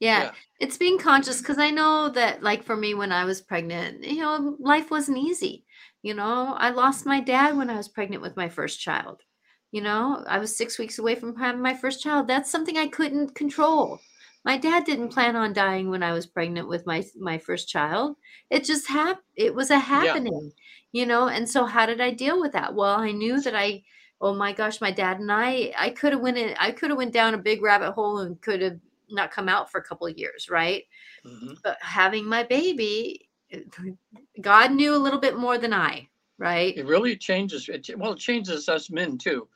[0.00, 0.32] Yeah, Yeah.
[0.60, 4.22] it's being conscious because I know that, like, for me, when I was pregnant, you
[4.22, 5.64] know, life wasn't easy.
[6.02, 9.20] You know, I lost my dad when I was pregnant with my first child.
[9.72, 12.26] You know, I was six weeks away from having my first child.
[12.26, 14.00] That's something I couldn't control.
[14.44, 18.16] My dad didn't plan on dying when I was pregnant with my my first child.
[18.50, 19.24] It just happened.
[19.36, 20.52] It was a happening,
[20.92, 21.28] you know.
[21.28, 22.74] And so, how did I deal with that?
[22.74, 23.82] Well, I knew that I.
[24.22, 25.72] Oh my gosh, my dad and I.
[25.78, 26.54] I could have went in.
[26.58, 28.78] I could have went down a big rabbit hole and could have
[29.10, 30.84] not come out for a couple of years, right?
[31.24, 31.58] Mhm.
[31.62, 33.28] But having my baby,
[34.40, 36.76] God knew a little bit more than I, right?
[36.76, 37.68] It really changes.
[37.68, 39.48] It, well, it changes us men too.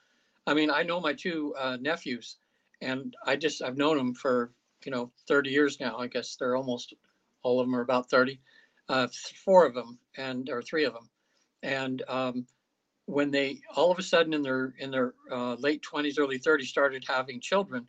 [0.47, 2.37] I mean, I know my two uh, nephews,
[2.82, 4.53] and I just I've known them for
[4.85, 5.99] you know 30 years now.
[5.99, 6.95] I guess they're almost
[7.43, 8.41] all of them are about 30.
[8.89, 9.09] Uh,
[9.45, 11.09] four of them, and or three of them,
[11.62, 12.47] and um,
[13.07, 16.68] when they all of a sudden in their in their uh, late 20s, early 30s
[16.68, 17.89] started having children,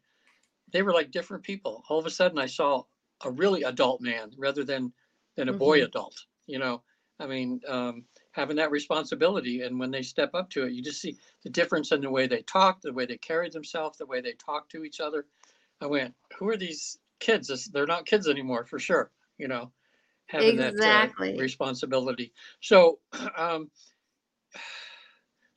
[0.72, 1.84] they were like different people.
[1.89, 2.84] All of a sudden, I saw
[3.24, 4.93] a really adult man rather than
[5.36, 5.86] than a boy Mhm.
[5.86, 6.26] adult.
[6.48, 6.84] You know,
[7.20, 11.02] I mean, um, having that responsibility, and when they step up to it, you just
[11.02, 14.22] see the difference in the way they talk, the way they carry themselves, the way
[14.22, 15.28] they talk to each other.
[15.82, 17.48] I went, who are these kids?
[17.48, 19.12] This- They're not kids anymore, for sure.
[19.38, 19.72] You know,
[20.28, 22.34] having that uh, responsibility.
[22.62, 23.00] So
[23.38, 23.72] um,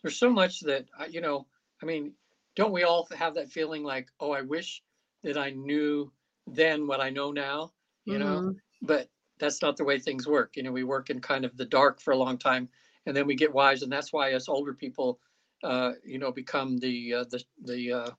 [0.02, 1.46] there's so much that I- you know.
[1.82, 2.14] I mean,
[2.56, 4.82] don't we all have that feeling like, oh, I wish
[5.22, 6.12] that I knew
[6.46, 7.72] then what I know now?
[8.04, 8.60] You know, Mhm.
[8.82, 10.56] but that's not the way things work.
[10.56, 12.68] You know, we work in kind of the dark for a long time,
[13.06, 15.20] and then we get wise, and that's why us older people,
[15.62, 18.10] uh, you know, become the uh, the the uh,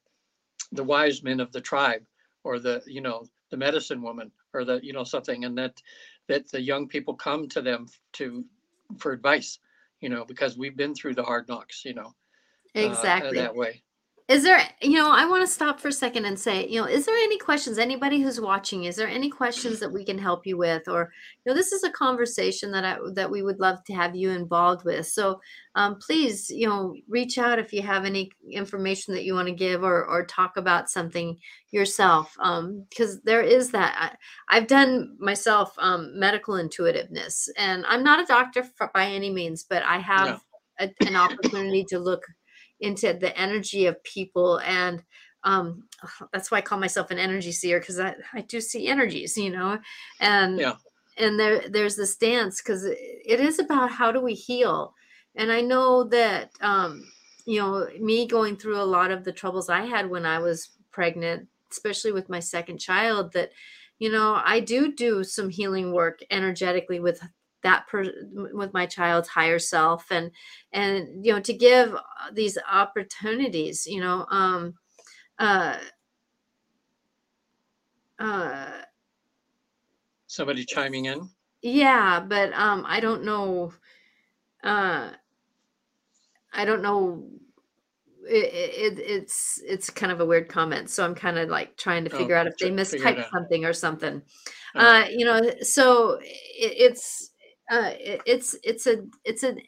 [0.72, 2.04] the wise men of the tribe,
[2.44, 5.82] or the you know the medicine woman, or the you know something, and that
[6.28, 8.46] that the young people come to them to
[8.98, 9.60] for advice,
[10.02, 12.14] you know, because we've been through the hard knocks, you know,
[12.76, 13.38] uh, Exactly.
[13.38, 13.84] that way.
[14.30, 16.86] Is there, you know, I want to stop for a second and say, you know,
[16.88, 17.80] is there any questions?
[17.80, 20.88] Anybody who's watching, is there any questions that we can help you with?
[20.88, 21.12] Or,
[21.44, 24.30] you know, this is a conversation that I that we would love to have you
[24.30, 25.08] involved with.
[25.08, 25.42] So
[25.74, 29.54] um, please, you know, reach out if you have any information that you want to
[29.56, 31.36] give or or talk about something
[31.72, 32.36] yourself.
[32.40, 33.96] Um, because there is that.
[34.48, 39.32] I, I've done myself um, medical intuitiveness, and I'm not a doctor for, by any
[39.32, 40.40] means, but I have
[40.80, 42.22] a, an opportunity to look
[42.80, 45.04] into the energy of people and
[45.44, 45.84] um
[46.34, 49.52] that's why i call myself an energy seer because I, I do see energies you
[49.52, 49.80] know
[50.20, 50.76] and Yeah.
[51.18, 54.94] and there there's this dance because it is about how do we heal
[55.36, 57.04] and i know that um
[57.46, 60.70] you know me going through a lot of the troubles i had when i was
[60.92, 63.52] pregnant especially with my second child that
[64.00, 67.22] you know i do do some healing work energetically with
[67.64, 70.32] that per with my child's higher self and
[70.72, 72.00] and you know to give uh,
[72.34, 74.74] these opportunities you know um
[75.40, 75.78] uh
[78.20, 78.82] uh
[80.28, 81.30] Somebody chiming in.
[81.62, 83.74] yeah but um i don't know
[84.64, 85.12] uh
[86.54, 87.28] i don't know
[88.28, 92.04] it, it it's it's kind of a weird comment so i'm kind of like trying
[92.04, 94.22] to Oh, figure out if they mistyped something or something.
[94.76, 97.32] Uh, uh you know so it, it's
[97.70, 99.60] uh it, it's it's a it's an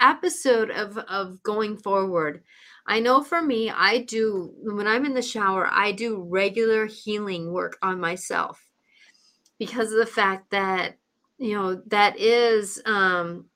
[0.00, 2.42] episode of of going forward.
[2.86, 7.52] I know for me i do when i'm in the shower i do regular healing
[7.52, 8.58] work on myself
[9.58, 10.96] because of the fact that
[11.38, 13.46] you know that is um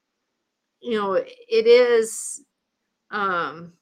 [0.80, 2.42] you know it is
[3.10, 3.72] um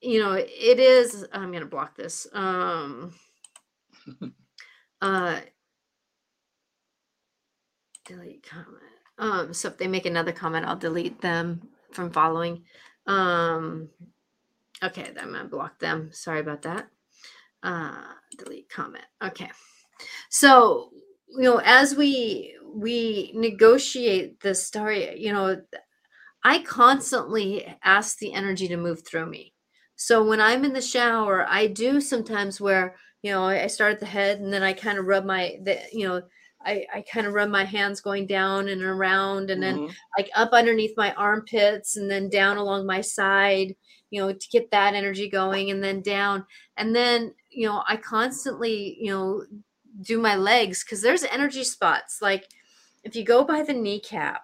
[0.00, 3.14] you know it is i'm going to block this um
[5.02, 5.40] uh
[8.14, 8.82] delete comment.
[9.18, 12.64] Um so if they make another comment i'll delete them from following.
[13.06, 13.88] Um
[14.82, 16.10] okay going to block them.
[16.12, 16.88] Sorry about that.
[17.62, 18.02] Uh
[18.38, 19.04] delete comment.
[19.22, 19.50] Okay.
[20.30, 20.90] So
[21.36, 25.60] you know as we we negotiate the story you know
[26.42, 29.54] i constantly ask the energy to move through me.
[29.96, 34.00] So when i'm in the shower i do sometimes where you know i start at
[34.00, 36.22] the head and then i kind of rub my the you know
[36.64, 39.94] i i kind of rub my hands going down and around and then Mhm.
[40.18, 43.74] like up underneath my armpits and then down along my side
[44.10, 46.44] you know to get that energy going and then down
[46.76, 49.44] and then you know i constantly you know
[50.02, 52.48] do my legs because there's energy spots like
[53.04, 54.42] if you go by the kneecap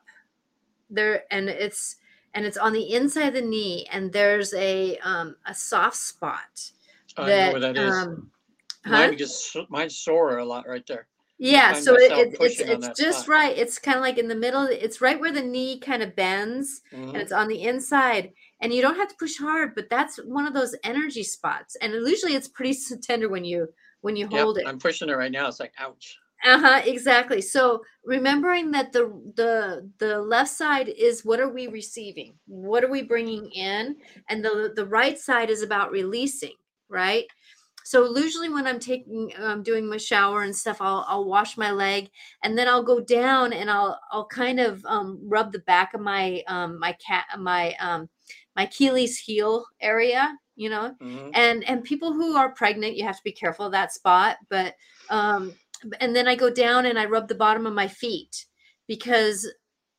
[0.90, 1.96] there and it's
[2.34, 6.72] and it's on the inside of the knee and there's a um a soft spot
[7.16, 7.90] I know where that is.
[8.06, 8.30] um
[8.84, 9.06] huh?
[9.08, 11.06] Mine gets mine's sore a lot right there.
[11.38, 13.28] Yeah so it, it, it's it's just spot.
[13.28, 16.16] right it's kind of like in the middle it's right where the knee kind of
[16.16, 17.12] bends Mhm.
[17.12, 20.46] and it's on the inside and you don't have to push hard but that's one
[20.46, 23.68] of those energy spots and usually it's pretty tender when you
[24.00, 25.48] when you Yep, hold it I'm pushing it right now.
[25.48, 26.18] It's like ouch.
[26.44, 32.32] uh-huh exactly so remembering that the the the left side is what are we receiving
[32.46, 33.96] what are we bringing in
[34.28, 36.52] and the the right side is about releasing
[36.88, 37.26] right
[37.88, 41.70] so usually when i'm taking I'm doing my shower and stuff i'll i'll wash my
[41.70, 42.10] leg
[42.42, 46.00] and then i'll go down and i'll i'll kind of um, rub the back of
[46.02, 48.08] my um my cat my um
[48.56, 51.30] my achilles heel area you know Mhm.
[51.34, 54.74] and and people who are pregnant you have to be careful of that spot but
[55.08, 55.54] um
[56.00, 58.46] and then i go down and i rub the bottom of my feet
[58.86, 59.50] because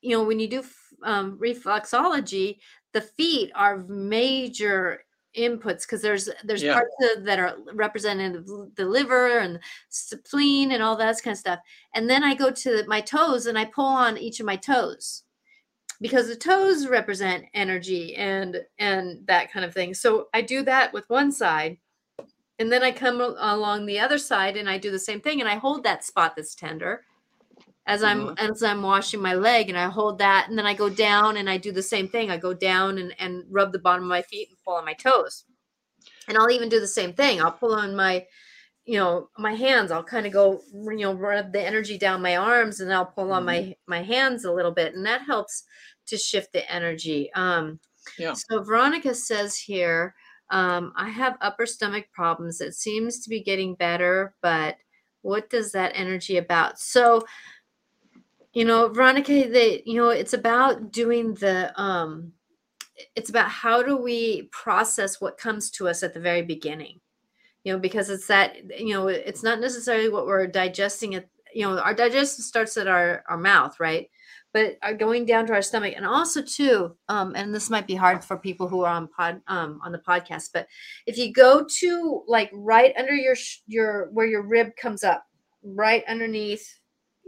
[0.01, 0.63] you know when you do
[1.03, 2.57] um, reflexology
[2.93, 5.03] the feet are major
[5.37, 6.73] inputs because there's there's Yeah.
[6.73, 9.59] parts of, that are represented the liver and
[9.89, 11.59] spleen and all that kind of stuff
[11.93, 15.23] and then i go to my toes and i pull on each of my toes
[16.01, 20.91] because the toes represent energy and and that kind of thing so i do that
[20.93, 21.77] with one side
[22.57, 25.49] and then i come along the other side and i do the same thing and
[25.49, 27.03] i hold that spot that's tender
[27.89, 30.89] as i'm as i'm washing my leg and i hold that and then i go
[30.89, 32.29] down and i do the same thing.
[32.29, 34.93] I go down and, and rub the bottom of my feet and pull on my
[34.93, 35.45] toes.
[36.27, 37.41] And i'll even do the same thing.
[37.41, 38.25] I'll pull on my
[38.85, 39.91] you know my hands.
[39.91, 43.31] I'll kind of go you know rub the energy down my arms and i'll pull
[43.33, 43.45] on Mhm.
[43.45, 44.93] my my hands a little bit.
[44.95, 45.63] And that helps
[46.07, 47.31] to shift the energy.
[47.33, 47.79] Um
[48.19, 48.33] Yeah.
[48.33, 50.13] so veronica says here
[50.51, 52.61] um i have upper stomach problems.
[52.61, 54.77] It seems to be getting better but
[55.21, 56.79] what does that energy about?
[56.79, 57.25] So
[58.53, 62.33] you know veronica they you know it's about doing the um
[63.15, 66.99] it's about how do we process what comes to us at the very beginning.
[67.63, 71.63] You know because it's that you know it's not necessarily what we're digesting it you
[71.63, 74.09] know our digestion starts at our our mouth right?
[74.53, 75.93] But are going down to our stomach.
[75.95, 79.41] And also too um and this might be hard for people who are on pod
[79.47, 80.67] um on the podcast but
[81.05, 83.35] if you go to like right under your
[83.67, 85.25] your where your rib comes up
[85.61, 86.78] right underneath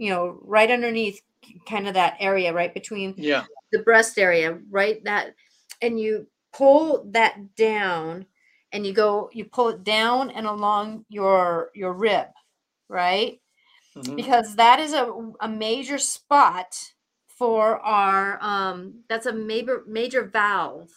[0.01, 1.21] you know right underneath
[1.69, 3.45] kind of that area right between Yeah.
[3.71, 5.03] the breast area, right?
[5.05, 5.35] That,
[5.81, 8.25] and you pull that down,
[8.73, 12.27] and you go, you pull it down and along your your rib,
[12.89, 13.41] right?
[13.95, 14.15] Mhm.
[14.15, 15.05] Because that is a
[15.41, 16.75] a major spot
[17.27, 20.89] for our um that's a major major valve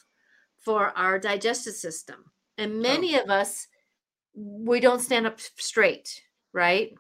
[0.59, 2.33] for our digestive system.
[2.59, 3.69] And many of us
[4.35, 6.95] we don't stand up straight, right?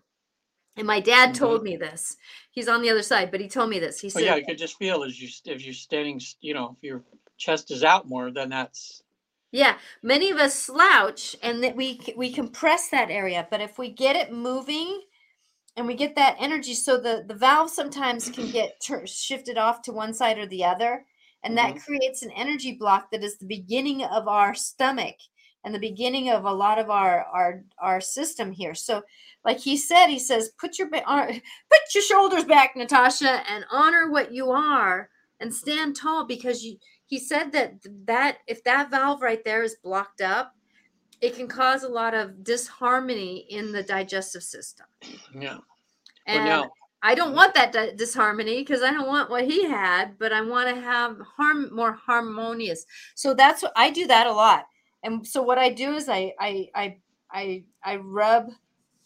[0.76, 1.38] And my dad Mhm.
[1.38, 2.16] told me this.
[2.50, 4.00] He's on the other side, but he told me this.
[4.00, 6.76] He Oh said, yeah, you could just feel as you if you're standing, you know,
[6.76, 7.04] if your
[7.36, 9.02] chest is out more, then that's
[9.52, 13.90] Yeah, many of us slouch and that we we compress that area, but if we
[13.90, 15.00] get it moving
[15.76, 19.82] and we get that energy, so the the valve sometimes can get tur shifted off
[19.82, 21.06] to one side or the other,
[21.44, 25.16] and that creates an energy block that is the beginning of our stomach
[25.64, 28.74] and the beginning of a lot of our our our system here.
[28.74, 29.02] So,
[29.44, 31.26] like he said, he says, put your uh,
[31.70, 35.08] put your shoulders back, Natasha, and honor what you are
[35.40, 37.74] and stand tall because you he said that
[38.06, 40.54] that if that valve right there is blocked up
[41.20, 44.86] it can cause a lot of disharmony in the digestive system
[45.38, 45.58] yeah.
[46.26, 46.70] and well, now
[47.02, 50.40] I don't want that di- disharmony because I don't want what he had, but I
[50.40, 52.86] want to have harm more harmonious.
[53.14, 54.64] So that's what I do that a lot.
[55.04, 56.96] And so what I do is I I I
[57.30, 58.50] I I rub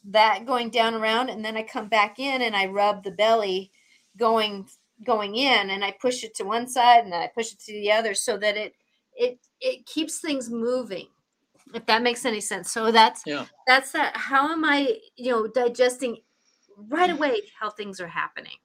[0.05, 3.73] that going down around and then I come back in and I rub the belly
[4.17, 4.69] going
[5.05, 7.73] going in and I push it to one side and then I push it to
[7.73, 8.75] the other so that it
[9.17, 11.09] it it keeps things moving
[11.75, 13.45] if that makes any sense so that's Yeah.
[13.67, 16.17] that's that how am i you know digesting
[16.89, 18.57] right away how things are happening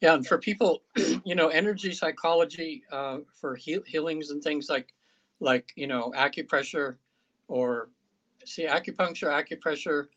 [0.00, 0.82] Yeah, and for people,
[1.24, 4.92] you know, energy psychology uh, for heal- healings and things like,
[5.42, 6.98] like you know, acupressure,
[7.48, 7.90] or
[8.46, 10.08] see acupuncture, acupressure,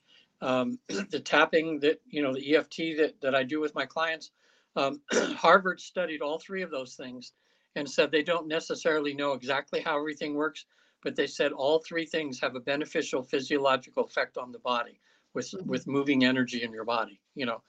[0.41, 0.79] um,
[1.11, 4.31] the tapping that you know, the EFT that that I do with my clients.
[4.77, 7.33] Um, Harvard studied all three of those things
[7.75, 10.65] and said they don't necessarily know exactly how everything works,
[11.03, 15.01] but they said all three things have a beneficial physiological effect on the body
[15.35, 15.65] with Mhm.
[15.67, 17.21] with moving energy in your body.
[17.35, 17.63] You know.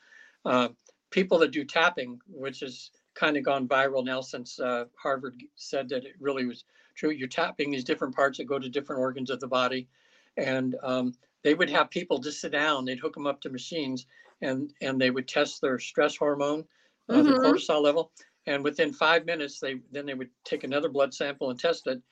[0.45, 0.71] Uh,
[1.11, 5.89] people that do tapping, which has kind of gone viral now since uh, Harvard said
[5.91, 6.65] that it really was
[6.97, 7.11] true.
[7.11, 9.89] You're tapping these different parts that go to different organs of the body,
[10.37, 12.85] and um, they would have people just sit down.
[12.85, 14.07] They'd hook them up to machines,
[14.41, 16.67] and and they would test their stress hormone,
[17.09, 17.35] uh, the Mhm.
[17.35, 18.13] cortisol level,
[18.47, 22.03] and within five minutes, they then they would take another blood sample and test it,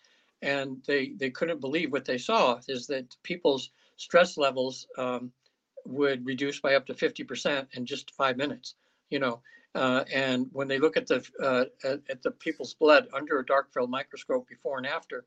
[0.43, 5.32] and they they couldn't believe what they saw is that people's stress levels um,
[5.85, 8.74] would reduce by up to 50% in just five minutes
[9.11, 9.43] you know
[9.75, 13.47] uh, and when they look at the uh, at, at the people's blood under a
[13.47, 15.25] dark field microscope before and after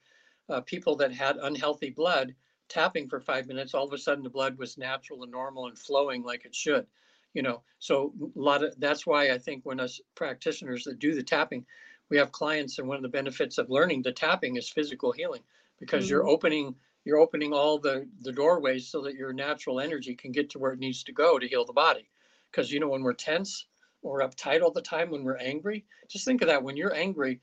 [0.49, 2.33] uh, people that had unhealthy blood
[2.69, 5.77] tapping for five minutes all of a sudden the blood was natural and normal and
[5.77, 6.85] flowing like it should
[7.33, 7.61] you know?
[7.77, 11.65] So a lot of that's why i think when us practitioners that do the tapping
[12.09, 15.41] we have clients and one of the benefits of learning the tapping is physical healing
[15.79, 16.73] because you're opening
[17.07, 20.73] you're opening all the the doorways so that your natural energy can get to where
[20.73, 22.09] it needs to go to heal the body.
[22.51, 23.65] Because you know when we're tense
[24.01, 27.39] or uptight all the time when we're angry just think of that when you're angry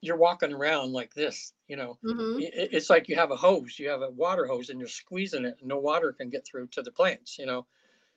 [0.00, 2.42] you're walking around like this you know Mhm.
[2.42, 5.44] I- it's like you have a hose you have a water hose and you're squeezing
[5.44, 7.66] it and no water can get through to the plants you know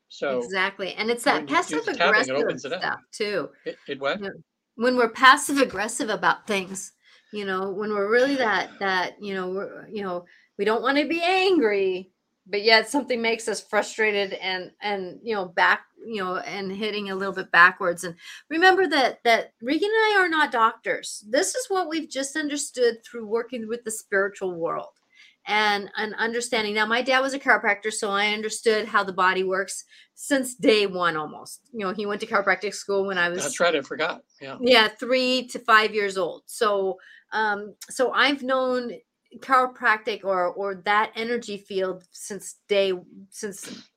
[0.09, 2.81] so exactly and it's that when you do passive tapping, aggressive opens it up.
[2.81, 4.19] stuff too it, it what
[4.75, 6.93] when we're passive aggressive about things
[7.33, 10.25] you know when we're really that that you know we're you know
[10.57, 12.11] we don't want to be angry
[12.49, 17.09] but yet something makes us frustrated and and you know back you know and hitting
[17.09, 18.03] a little bit backwards.
[18.03, 18.15] And
[18.49, 21.23] remember that that regan and i are not doctors.
[21.29, 24.93] This is what we've just understood through working with the spiritual world
[25.47, 26.73] and and understanding.
[26.73, 29.83] Now my dad was a chiropractor so i understood how the body works
[30.15, 31.61] since day one almost.
[31.73, 34.21] You know he went to chiropractic school when i was that's right i forgot.
[34.41, 34.57] Yeah.
[34.61, 36.43] Yeah three to five years old.
[36.45, 36.97] So
[37.33, 38.91] um so i've known
[39.39, 42.93] chiropractic or or that energy field since day
[43.29, 43.89] since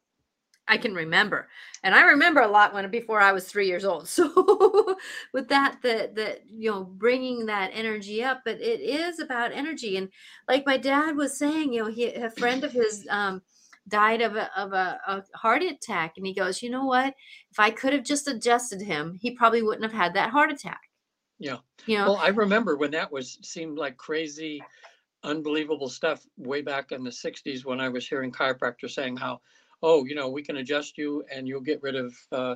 [0.68, 1.49] i can remember.
[1.82, 4.09] And i remember a lot when before i was three years old.
[4.09, 4.97] So
[5.32, 9.97] with that the the you know bringing that energy up but it is about energy.
[9.97, 10.09] And
[10.49, 13.43] like my dad was saying you know he a friend of his um
[13.88, 16.14] died of a of a, a heart attack.
[16.16, 17.14] And he goes you know what?
[17.51, 20.80] If i could have just adjusted him he probably wouldn't have had that heart attack.
[21.38, 21.59] Yeah.
[21.86, 22.12] you know?
[22.12, 24.62] Well i remember when that was seemed like crazy
[25.23, 29.41] unbelievable stuff way back in the 60s when i was hearing chiropractors saying how
[29.83, 32.55] oh you know we can adjust you and you'll get rid of uh,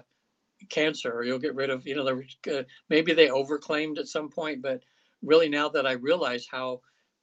[0.70, 4.28] cancer or you'll get rid of you know there uh, maybe they overclaimed at some
[4.28, 4.80] point but
[5.22, 6.80] really now that i realize how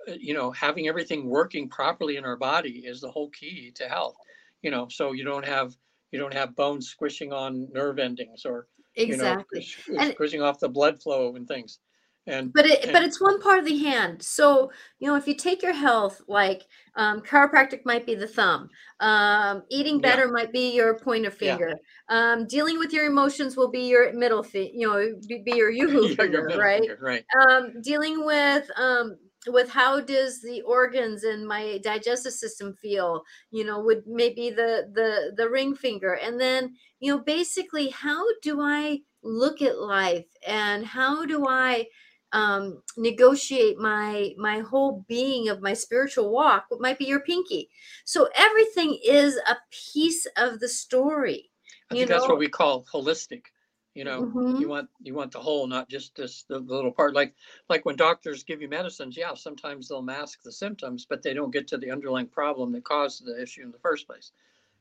[0.08, 3.88] uh, you know having everything working properly in our body is the whole key to
[3.88, 4.16] health
[4.62, 5.76] you know so you don't have
[6.12, 10.60] you don't have bones squishing on nerve endings or exactly you know, And- squishing off
[10.60, 11.80] the blood flow and things
[12.28, 15.36] and but it but it's one part of the hand so you know if you
[15.36, 16.64] take your health like
[16.96, 18.70] um, chiropractic might be the thumb
[19.00, 20.02] um, eating Yeah.
[20.02, 21.58] better might be your pointer Yeah.
[21.58, 21.74] finger
[22.10, 25.72] um, dealing with your emotions will be your middle finger you know be, be your
[25.72, 29.18] yoo-hoo Yeah, finger right finger, right um, dealing with um,
[29.48, 34.90] with how does the organs and my digestive system feel you know would maybe the
[34.94, 40.26] the the ring finger and then you know basically how do i look at life
[40.48, 41.86] and how do i
[42.34, 47.70] um, negotiate my my whole being of my spiritual walk what might be your pinky
[48.06, 51.52] so everything is a piece of the story
[51.90, 53.46] I think that's what we call holistic.
[53.94, 54.58] You know, Mhm.
[54.58, 57.14] you want you want the whole, not just this the little part.
[57.14, 57.36] Like
[57.70, 61.52] like when doctors give you medicines, yeah, sometimes they'll mask the symptoms, but they don't
[61.52, 64.32] get to the underlying problem that caused the issue in the first place.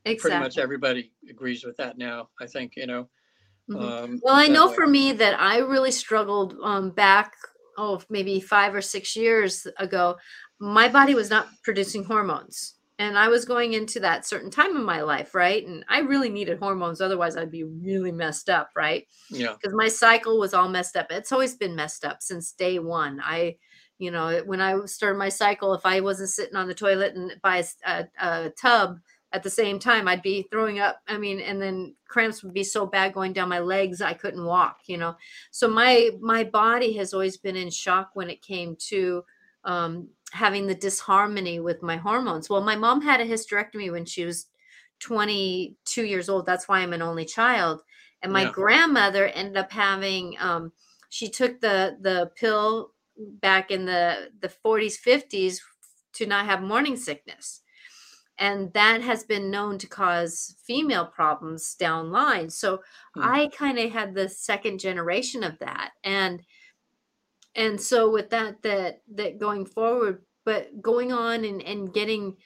[0.05, 0.21] exactly.
[0.21, 2.29] Pretty much everybody agrees with that now.
[2.39, 3.09] I think you know.
[3.71, 4.03] Mhm.
[4.03, 4.75] Um, Well, I know way.
[4.75, 7.33] for me that I really struggled um, back,
[7.77, 10.17] oh, maybe five or six years ago.
[10.59, 12.75] My body was not producing hormones.
[12.99, 15.65] and I was going into that certain time in my life, right?
[15.65, 19.07] And I really needed hormones, otherwise I'd be really messed up, right?
[19.31, 19.53] Yeah.
[19.53, 21.07] Because my cycle was all messed up.
[21.09, 23.19] It's always been messed up since day one.
[23.23, 23.57] I,
[23.97, 27.33] you know, when I started my cycle, if I wasn't sitting on the toilet and
[27.41, 28.99] by a, a tub
[29.33, 31.01] at the same time, I'd be throwing up.
[31.07, 34.45] I mean, and then cramps would be so bad going down my legs, I couldn't
[34.45, 34.79] walk.
[34.87, 35.15] You know,
[35.51, 39.23] so my my body has always been in shock when it came to
[39.63, 42.49] um, having the disharmony with my hormones.
[42.49, 44.47] Well, my mom had a hysterectomy when she was
[44.99, 46.45] 22 years old.
[46.45, 47.81] That's why I'm an only child.
[48.21, 48.51] And my Yeah.
[48.51, 50.73] grandmother ended up having um,
[51.09, 55.61] she took the the pill back in the the 40s 50s
[56.13, 57.60] to not have morning sickness.
[58.41, 62.49] And that has been known to cause female problems down line.
[62.49, 62.83] So
[63.15, 63.23] Hmm.
[63.23, 65.91] I kind of had the second generation of that.
[66.03, 66.43] And
[67.55, 72.37] and so with that that that going forward but going on and and getting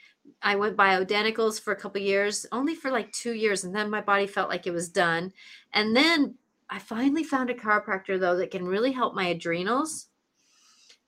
[0.41, 4.01] i went bioidenticals for a couple years only for like two years and then my
[4.01, 5.31] body felt like it was done
[5.73, 6.35] and then
[6.69, 10.07] i finally found a chiropractor though that can really help my adrenals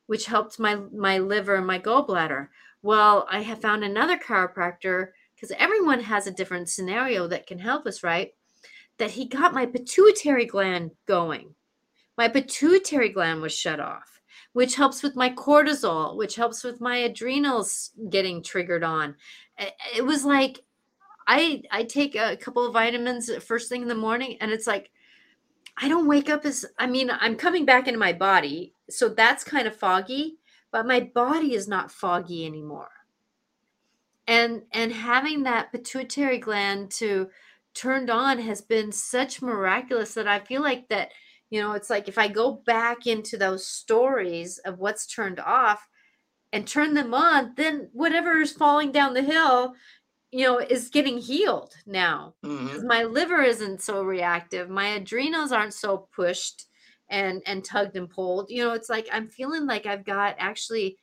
[0.05, 2.49] which helped my my liver and my gallbladder
[2.81, 7.85] well i have found another chiropractor because everyone has a different scenario that can help
[7.85, 8.31] us right
[8.97, 11.53] that he got my pituitary gland going
[12.17, 14.21] my pituitary gland was shut off,
[14.53, 19.15] which helps with my cortisol, which helps with my adrenals getting triggered on.
[19.95, 20.59] It was like
[21.27, 24.89] I I take a couple of vitamins first thing in the morning, and it's like
[25.79, 29.43] I don't wake up as I mean I'm coming back into my body, so that's
[29.43, 30.37] kind of foggy,
[30.71, 32.91] but my body is not foggy anymore.
[34.27, 37.29] And and having that pituitary gland to
[37.73, 41.11] turned on has been such miraculous that I feel like that
[41.49, 45.87] you know, it's like if I go back into those stories of what's turned off
[46.53, 49.75] and turn them on, then whatever is falling down the hill,
[50.31, 52.35] you know, is getting healed now.
[52.43, 52.69] Mhm.
[52.71, 54.69] 'Cause My liver isn't so reactive.
[54.69, 56.65] My adrenals aren't so pushed
[57.09, 58.49] and and tugged and pulled.
[58.49, 60.97] You know, it's like I'm feeling like I've got actually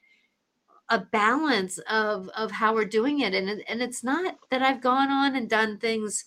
[0.90, 5.10] a balance of of how we're doing it and and it's not that I've gone
[5.10, 6.26] on and done things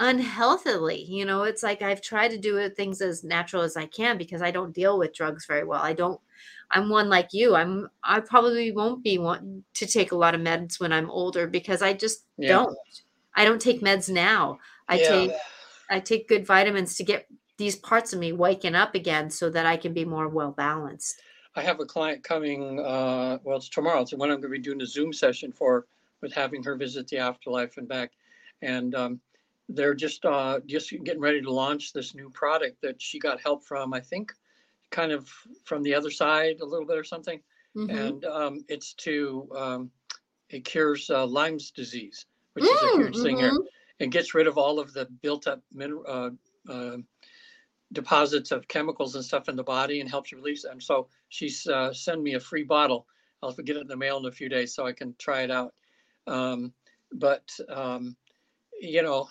[0.00, 4.18] unhealthily you know it's like i've tried to do things as natural as i can
[4.18, 6.20] because i don't deal with drugs very well i don't
[6.72, 10.40] i'm one like you i'm i probably won't be one to take a lot of
[10.42, 12.48] meds when i'm older because i just Yeah.
[12.48, 12.76] don't
[13.36, 14.58] i don't take meds now
[14.88, 15.08] i Yeah.
[15.08, 15.30] take
[15.88, 17.26] i take good vitamins to get
[17.58, 21.22] these parts of me waking up again so that i can be more well balanced
[21.58, 24.02] I have a client coming, uh, well, it's tomorrow.
[24.02, 25.86] It's when I'm going to be doing a Zoom session for,
[26.20, 28.12] with having her visit the afterlife and back.
[28.60, 29.20] And um,
[29.70, 33.64] they're just, uh, just getting ready to launch this new product that she got help
[33.64, 34.34] from, I think,
[34.90, 35.30] kind of
[35.64, 37.40] from the other side a little bit or something.
[37.74, 37.88] Mhm.
[38.06, 39.90] And um, it's to, um,
[40.50, 43.52] it cures uh, Lyme's disease, which is a Mm, huge thing here.
[43.52, 43.64] mhm.
[43.98, 46.98] It gets rid of all of the built up mineral, uh, uh,
[47.92, 50.80] deposits of chemicals and stuff in the body and helps release them.
[50.80, 53.06] So she's uh, sent me a free bottle.
[53.42, 55.50] I'll get it in the mail in a few days so I can try it
[55.50, 55.74] out.
[56.26, 56.72] Um,
[57.12, 58.16] but um,
[58.80, 59.28] you know,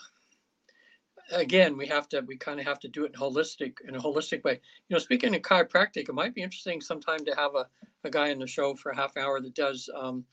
[1.31, 3.99] again, we have to we kind of have to do it in holistic in a
[3.99, 4.59] holistic way.
[4.89, 7.67] You know, speaking of chiropractic, it might be interesting sometime to have a,
[8.03, 9.89] a guy in the show for a half hour that does.
[9.95, 10.23] Um,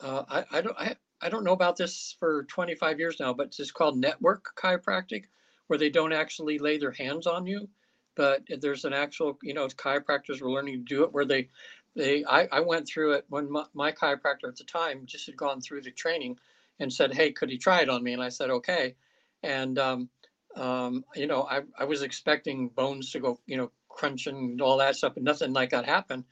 [0.00, 3.54] uh, I, I don't I, I don't know about this for 25 years now, but
[3.56, 5.24] it's called network chiropractic
[5.72, 7.66] where they don't actually lay their hands on you,
[8.14, 11.48] but there's an actual, you know, chiropractors were learning to do it where they,
[11.96, 15.34] they, I, I went through it when my, my chiropractor at the time just had
[15.38, 16.36] gone through the training
[16.78, 18.12] and said, Hey, could he try it on me?
[18.12, 18.96] And I said, okay.
[19.42, 20.10] And, um,
[20.56, 24.76] um, you know, I, I was expecting bones to go, you know, crunching and all
[24.76, 26.24] that stuff, but nothing like that happened.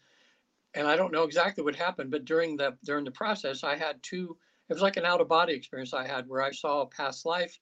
[0.75, 4.03] And I don't know exactly what happened, but during the, during the process, I had
[4.03, 4.37] two,
[4.69, 7.25] it was like an out of body experience I had where I saw a past
[7.25, 7.59] life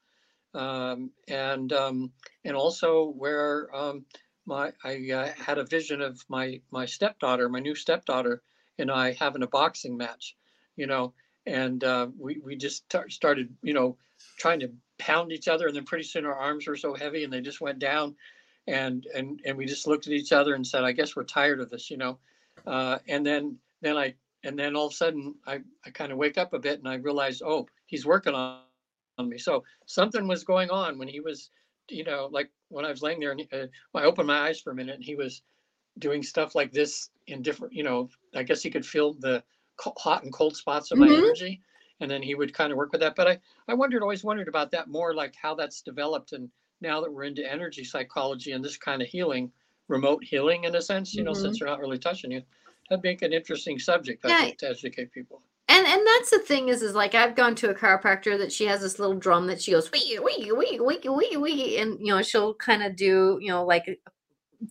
[0.55, 2.12] um, and um,
[2.44, 4.05] and also where um,
[4.46, 8.42] my I uh, had a vision of my my stepdaughter, my new stepdaughter,
[8.78, 10.36] and I having a boxing match,
[10.76, 11.12] you know,
[11.46, 13.96] and uh, we we just tar- started, you know,
[14.38, 17.32] trying to pound each other, and then pretty soon our arms were so heavy, and
[17.32, 18.16] they just went down,
[18.66, 21.61] and and and we just looked at each other and said, I guess we're tired
[21.61, 22.18] of this, you know,
[22.66, 26.18] uh, and then then I and then all of a sudden I I kind of
[26.18, 28.61] wake up a bit and I realize, oh, he's working on
[29.26, 29.38] me.
[29.38, 31.50] So something was going on when he was,
[31.88, 34.70] you know, like when I was laying there and uh, I opened my eyes for
[34.70, 35.42] a minute and he was
[35.98, 39.44] doing stuff like this in different, you know, I guess he could feel the
[39.80, 41.12] hot and cold spots of my Mhm.
[41.12, 41.60] energy.
[42.00, 43.16] And then he would kind of work with that.
[43.16, 43.38] But I,
[43.68, 46.32] I wondered, always wondered about that more, like how that's developed.
[46.32, 46.50] And
[46.80, 49.52] now that we're into energy psychology and this kind of healing,
[49.88, 51.34] remote healing in a sense, you know, Mhm.
[51.34, 52.42] since they're not really touching you,
[52.88, 54.36] that'd make an interesting subject, I Yeah.
[54.36, 55.42] think, to educate people.
[55.89, 58.80] And that's the thing is is like I've gone to a chiropractor that she has
[58.82, 62.22] this little drum that she goes wee wee wee wee wee wee and you know
[62.22, 63.99] she'll kind of do you know like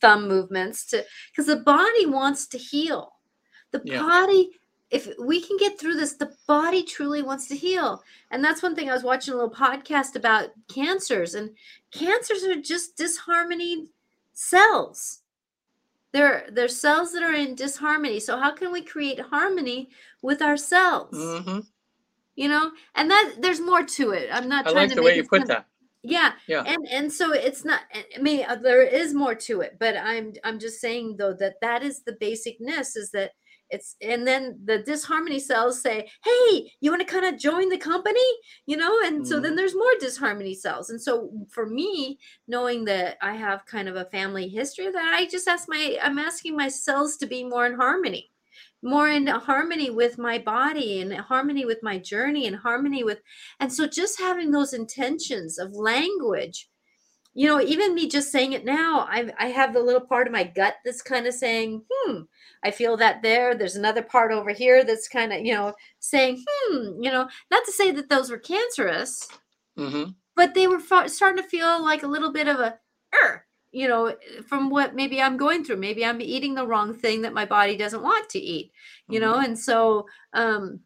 [0.02, 3.14] thumb movements to because the body wants to heal.
[3.72, 4.02] The Yeah.
[4.02, 4.52] body
[4.90, 8.04] if we can get through this the body truly wants to heal.
[8.32, 11.50] And that's one thing I was watching a little podcast about cancers and
[11.92, 13.88] cancers are just disharmony
[14.34, 15.22] cells.
[16.14, 18.20] They're they're cells that are in disharmony.
[18.20, 19.90] So how can we create harmony
[20.22, 21.20] with ourselves.
[21.20, 21.46] cells?
[21.46, 21.60] hmm
[22.36, 24.30] You know, and that there's more to it.
[24.32, 25.68] I'm not I trying like to the make way you put that.
[26.04, 26.34] yeah.
[26.48, 26.68] Yeah.
[26.68, 30.34] And and so it's not I mean uh, there is more to it, but I'm
[30.44, 33.32] I'm just saying though that that is the basicness is that
[33.70, 37.78] it's and then the disharmony cells say, "Hey, you want to kind of join the
[37.78, 38.22] company?"
[38.68, 39.58] You know, and so then Mhm.
[39.58, 40.90] there's more disharmony cells.
[40.90, 45.26] And so for me, knowing that I have kind of a family history that, I
[45.26, 48.32] just ask my I'm asking my cells to be more in harmony
[48.84, 53.20] more in harmony with my body and harmony with my journey and harmony with
[53.60, 56.70] and so just having those intentions of language
[57.34, 60.34] you know even me just saying it now i i have the little part of
[60.34, 62.22] my gut that's kind of saying hmm
[62.64, 66.44] i feel that there there's another part over here that's kind of you know saying
[66.48, 69.28] hmm you know not to say that those were cancerous
[69.76, 70.04] hmm
[70.36, 72.78] but they were starting to feel like a little bit of a
[73.24, 73.47] er,
[73.78, 74.16] you know
[74.48, 75.78] from what maybe i'm going through.
[75.78, 78.72] Maybe i'm eating the wrong thing that my body doesn't want to eat
[79.10, 79.36] you know?
[79.40, 80.80] And so um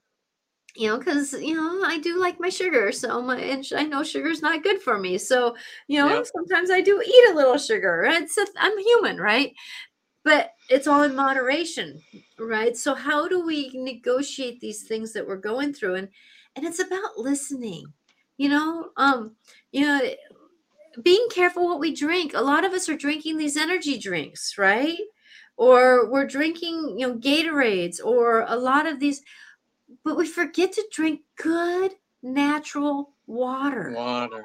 [0.75, 3.83] you know because you know i do like my sugar so my and sh- i
[3.83, 5.17] know sugar's not good for me.
[5.17, 5.55] So
[5.87, 6.23] you know Yeah.
[6.35, 8.05] sometimes i do eat a little sugar.
[8.07, 9.53] It's a, i'm human right?
[10.23, 12.01] But it's all in moderation
[12.39, 12.75] right?
[12.77, 15.95] So how do we negotiate these things that we're going through?
[15.95, 16.09] And
[16.55, 17.85] and it's about listening
[18.37, 18.89] you know?
[18.97, 19.35] Um
[19.71, 19.99] you know
[21.03, 24.97] being careful what we drink a lot of us are drinking these energy drinks right
[25.57, 29.21] or we're drinking you know gatorades or a lot of these
[30.03, 31.91] but we forget to drink good
[32.23, 34.43] natural water Water.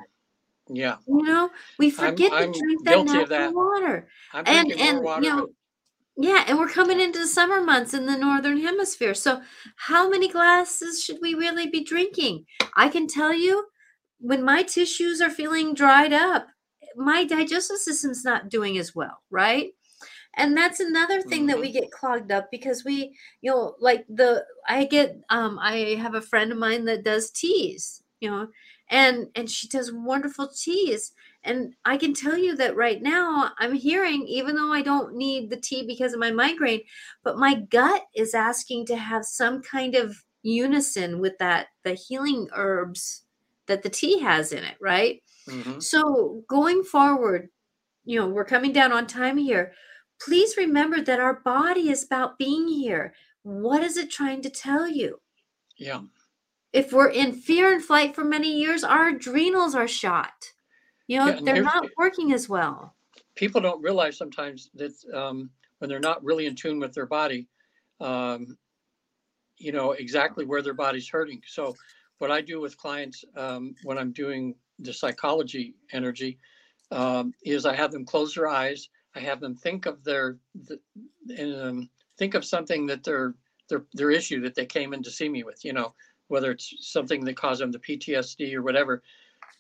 [0.69, 0.97] Yeah.
[1.07, 3.53] you know we I'm- forget I'm to drink that natural of that.
[3.55, 5.23] water I'm And- and, water.
[5.25, 5.49] you know,
[6.17, 9.43] yeah and we're coming into the summer months in the northern hemisphere so
[9.77, 13.67] how many glasses should we really be drinking i can tell you
[14.19, 16.49] when my tissues are feeling dried up
[16.97, 19.73] my digestive system's not doing as well right?
[20.39, 24.45] And that's another thing that we get clogged up because we you know like the
[24.69, 28.49] i get um i have a friend of mine that does teas you know
[28.91, 31.13] and and she does wonderful teas.
[31.43, 35.49] And i can tell you that right now i'm hearing even though i don't need
[35.49, 36.83] the tea because of my migraine
[37.23, 42.49] but my gut is asking to have some kind of unison with that the healing
[42.53, 43.26] herbs
[43.67, 45.81] that the tea has in it right Mhm.
[45.81, 47.51] so going forward,
[48.05, 49.73] you know, we're coming down on time here.
[50.21, 53.15] Please remember that our body is about being here.
[53.43, 55.21] What is it trying to tell you?
[55.77, 56.03] Yeah.
[56.73, 60.53] If we're in fear and flight for many years, our adrenals are shot.
[61.07, 62.97] You know, Yeah, they're not working as well.
[63.37, 67.47] People don't realize sometimes that um, when they're not really in tune with their body,
[68.01, 68.59] um,
[69.59, 71.41] you know, exactly where their body's hurting.
[71.47, 71.77] So,
[72.19, 76.39] what I do with clients um, when I'm doing the psychology energy
[76.91, 78.89] um, is I have them close their eyes.
[79.15, 80.79] I have them think of their, the,
[81.37, 83.35] and, um, think of something that their
[83.69, 85.65] their their issue that they came in to see me with.
[85.65, 85.95] You know,
[86.29, 89.03] whether it's something that caused them the PTSD or whatever.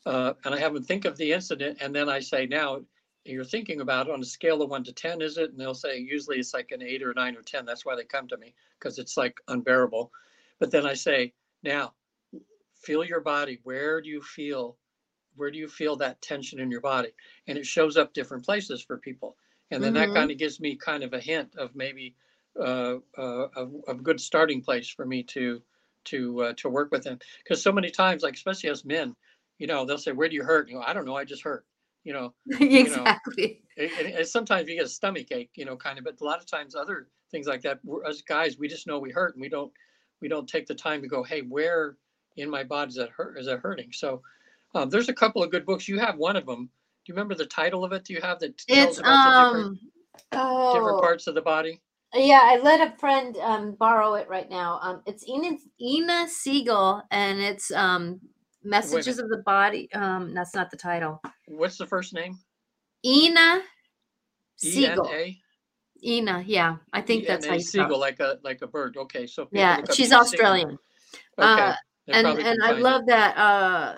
[0.04, 2.82] Uh, and I have them think of the incident, and then I say, now
[3.24, 5.50] you're thinking about it on a scale of one to ten, is it?
[5.50, 7.64] And they'll say usually it's like an eight or nine or ten.
[7.64, 10.12] That's why they come to me because it's like unbearable.
[10.60, 11.32] But then I say,
[11.64, 11.92] now
[12.86, 13.60] feel your body.
[13.64, 14.78] Where do you feel?
[15.36, 17.12] Where do you feel that tension in your body?
[17.46, 19.36] And it shows up different places for people.
[19.70, 19.94] And then Mhm.
[19.94, 22.14] that kind of gives me kind of a hint of maybe
[22.58, 25.62] uh, uh, a, a good starting place for me to
[26.06, 27.18] to uh, to work with them.
[27.44, 29.14] Because so many times, like especially as men,
[29.58, 31.16] you know, they'll say, "Where do you hurt?" You know, I don't know.
[31.16, 31.66] I just hurt.
[32.04, 33.62] You know, exactly.
[33.76, 36.04] and, and- and sometimes you get a stomach ache, you know, kind of.
[36.04, 38.98] But a lot of times, other things like that, we're, as guys, we just know
[38.98, 39.72] we hurt, and we don't
[40.20, 41.96] we don't take the time to go, "Hey, where
[42.36, 43.38] in my body is that hurt?
[43.38, 44.22] Is that hurting?" So,
[44.74, 45.88] um, there's a couple of good books.
[45.88, 46.64] You have one of them.
[46.64, 48.04] Do you remember the title of it?
[48.04, 49.66] Do you have that tells It's about the different
[50.32, 51.80] um different oh parts of the body?
[52.14, 54.80] yeah, I let a friend um borrow it right now.
[54.82, 58.20] Um it's Inna Inna Segal and it's um
[58.64, 59.88] Messages of the Body.
[59.92, 61.22] Um that's not the title.
[61.46, 62.38] What's the first name?
[63.04, 63.62] Inna
[64.62, 65.12] Segal.
[65.12, 65.38] A.
[66.02, 66.76] Inna, yeah.
[66.92, 67.60] I think that's how you.
[67.60, 68.96] Seagull, like a like a bird.
[68.96, 70.78] Okay, so Yeah, she's Australian.
[71.38, 71.74] Okay, Uh,
[72.12, 72.92] and and I find it.
[72.92, 73.96] love that uh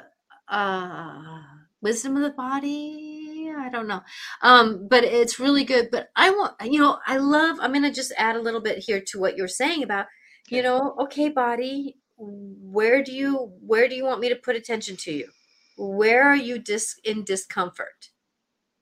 [0.49, 1.43] uh
[1.81, 3.53] wisdom of the body.
[3.57, 4.03] I don't know.
[4.43, 5.91] Um, but it's really good.
[5.91, 9.01] But I want you know, I love I'm gonna just add a little bit here
[9.09, 10.07] to what you're saying about
[10.51, 14.97] You know, okay, body, where do you where do you want me to put attention
[14.99, 15.31] to you?
[15.77, 18.11] Where are you dis in discomfort?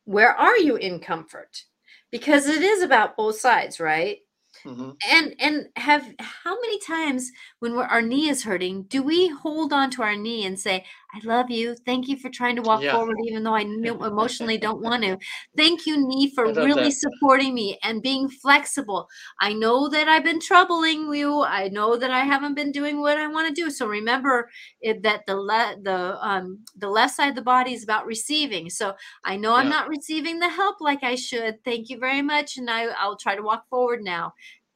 [0.05, 1.65] Where are you in comfort?
[2.11, 4.21] Because it is about both sides, right?
[4.67, 9.29] Hmm And and have how many times when we're, our knee is hurting, do we
[9.29, 11.77] hold on to our knee and say, "I love you.
[11.77, 12.91] Thank you for trying to walk Yeah.
[12.91, 15.19] forward, even though I emotionally don't want to.
[15.57, 16.93] Thank you, knee, for really that.
[16.93, 19.09] supporting me and being flexible.
[19.39, 21.43] I know that I've been troubling you.
[21.43, 23.71] I know that I haven't been doing what I want to do.
[23.71, 24.49] So remember
[24.81, 28.71] it, that the le- the um the left side of the body is about receiving.
[28.71, 28.95] So
[29.25, 31.63] I know I'm not receiving the help like I should.
[31.65, 34.33] Thank you very much, and I I'll try to walk forward now."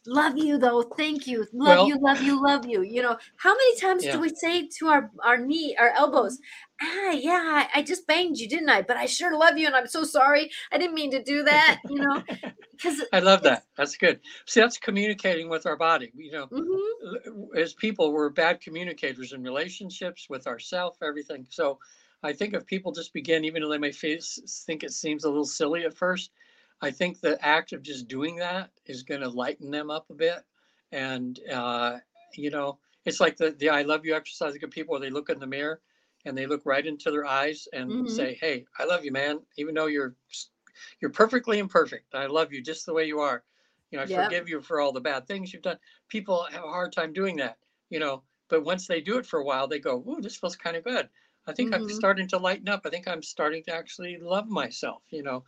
[0.07, 3.53] Love you though thank you love Well- you love you love you you know how
[3.53, 4.13] many times Yeah.
[4.13, 6.39] do we say to our our knee our elbows
[6.81, 9.77] ah yeah I, I just banged you didn't i but i sure love you and
[9.77, 12.23] i'm so sorry i didn't mean to do that you know
[12.73, 13.65] because I love that.
[13.77, 14.21] That's good.
[14.47, 16.11] See, that's communicating with our body.
[16.15, 21.47] You know, hmm as people, we're bad communicators in relationships with ourselves, everything.
[21.51, 21.79] So
[22.23, 25.29] I think if people just begin, even though they may face, think it seems a
[25.29, 26.31] little silly at first,
[26.83, 30.15] I think the act of just doing that is going to lighten them up a
[30.15, 30.43] bit.
[30.93, 31.99] And, uh,
[32.35, 34.57] you know, it's like the, the I love you exercise.
[34.59, 35.83] Good people, where they look in the mirror
[36.25, 38.09] and they look right into their eyes and Mhm.
[38.09, 39.47] say, Hey, I love you, man.
[39.57, 40.17] Even though you're,
[41.01, 42.15] you're perfectly imperfect.
[42.15, 43.45] I love you just the way you are.
[43.91, 44.37] You know, I Yep.
[44.37, 45.79] forgive you for all the bad things you've done.
[46.09, 47.59] People have a hard time doing that,
[47.89, 50.57] you know, but once they do it for a while, they go, Ooh, this feels
[50.57, 51.09] kind of good.
[51.47, 51.89] I think I'm Mhm.
[51.89, 52.83] starting to lighten up.
[52.85, 55.45] I think I'm starting to actually love myself, you know.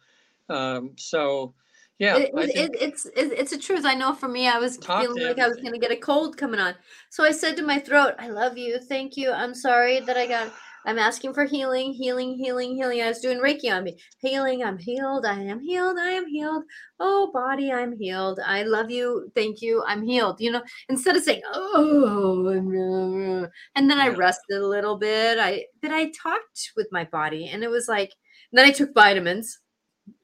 [0.48, 1.54] Um, so
[2.02, 3.84] yeah, it, it, it's it, it's a truth.
[3.84, 6.36] I know for me i was feeling like i was going to get a cold
[6.36, 6.74] coming on.
[7.10, 8.80] So i said to my throat i love you.
[8.80, 9.30] Thank you.
[9.30, 10.52] I'm sorry that i got
[10.84, 13.02] i'm asking for healing healing healing healing.
[13.02, 13.98] I was doing reiki on me.
[14.18, 15.24] Healing i'm healed.
[15.24, 15.96] I am healed.
[15.96, 16.64] I am healed.
[16.98, 18.40] Oh body i'm healed.
[18.44, 19.30] I love you.
[19.36, 19.84] Thank you.
[19.86, 24.96] I'm healed you know instead of saying oh uh," and then i rested a little
[24.96, 25.38] bit.
[25.38, 28.12] I but i talked with my body and it was like
[28.52, 29.60] then i took vitamins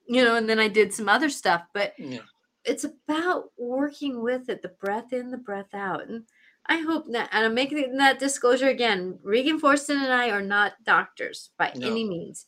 [0.09, 2.21] you know and then i did some other stuff but yeah,
[2.65, 6.25] it's about working with it the breath in the breath out and
[6.67, 10.73] i hope that and i'm making that disclosure again regan forston and i are not
[10.85, 11.87] doctors by No.
[11.87, 12.47] any means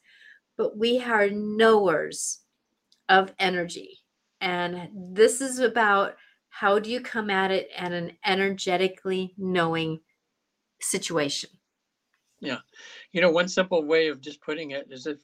[0.57, 2.41] but we are knowers
[3.09, 3.99] of energy
[4.41, 6.17] and this is about
[6.49, 10.01] how do you come at it at an energetically knowing
[10.81, 11.51] situation
[12.41, 12.59] Yeah.
[13.13, 15.19] you know, one simple way of just putting it is if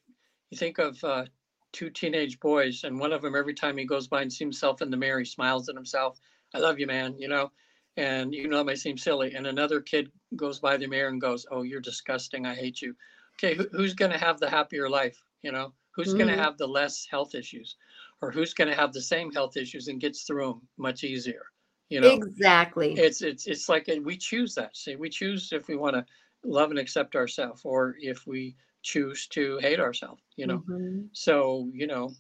[0.51, 1.25] you think of uh,
[1.73, 4.83] two teenage boys, and one of them every time he goes by and sees himself
[4.83, 6.21] in the mirror, he smiles at himself.
[6.55, 7.17] I love you, man.
[7.19, 7.53] You know,
[7.97, 9.35] and you know it may seem silly.
[9.35, 12.47] And another kid goes by the mirror and goes, "Oh, you're disgusting.
[12.47, 12.97] I hate you."
[13.39, 15.23] Okay, who, who's going to have the happier life?
[15.43, 16.37] You know, who's going Mhm.
[16.37, 17.77] to have the less health issues,
[18.23, 21.47] or who's going to have the same health issues and gets through them much easier?
[21.91, 24.77] You know, exactly it's it's it's like uh, we choose that.
[24.77, 26.05] See, we choose if we want to
[26.45, 28.57] love and accept ourselves, or if we
[28.87, 30.23] choose to hate ourselves.
[30.37, 31.11] You know, Mhm.
[31.13, 32.13] so you know,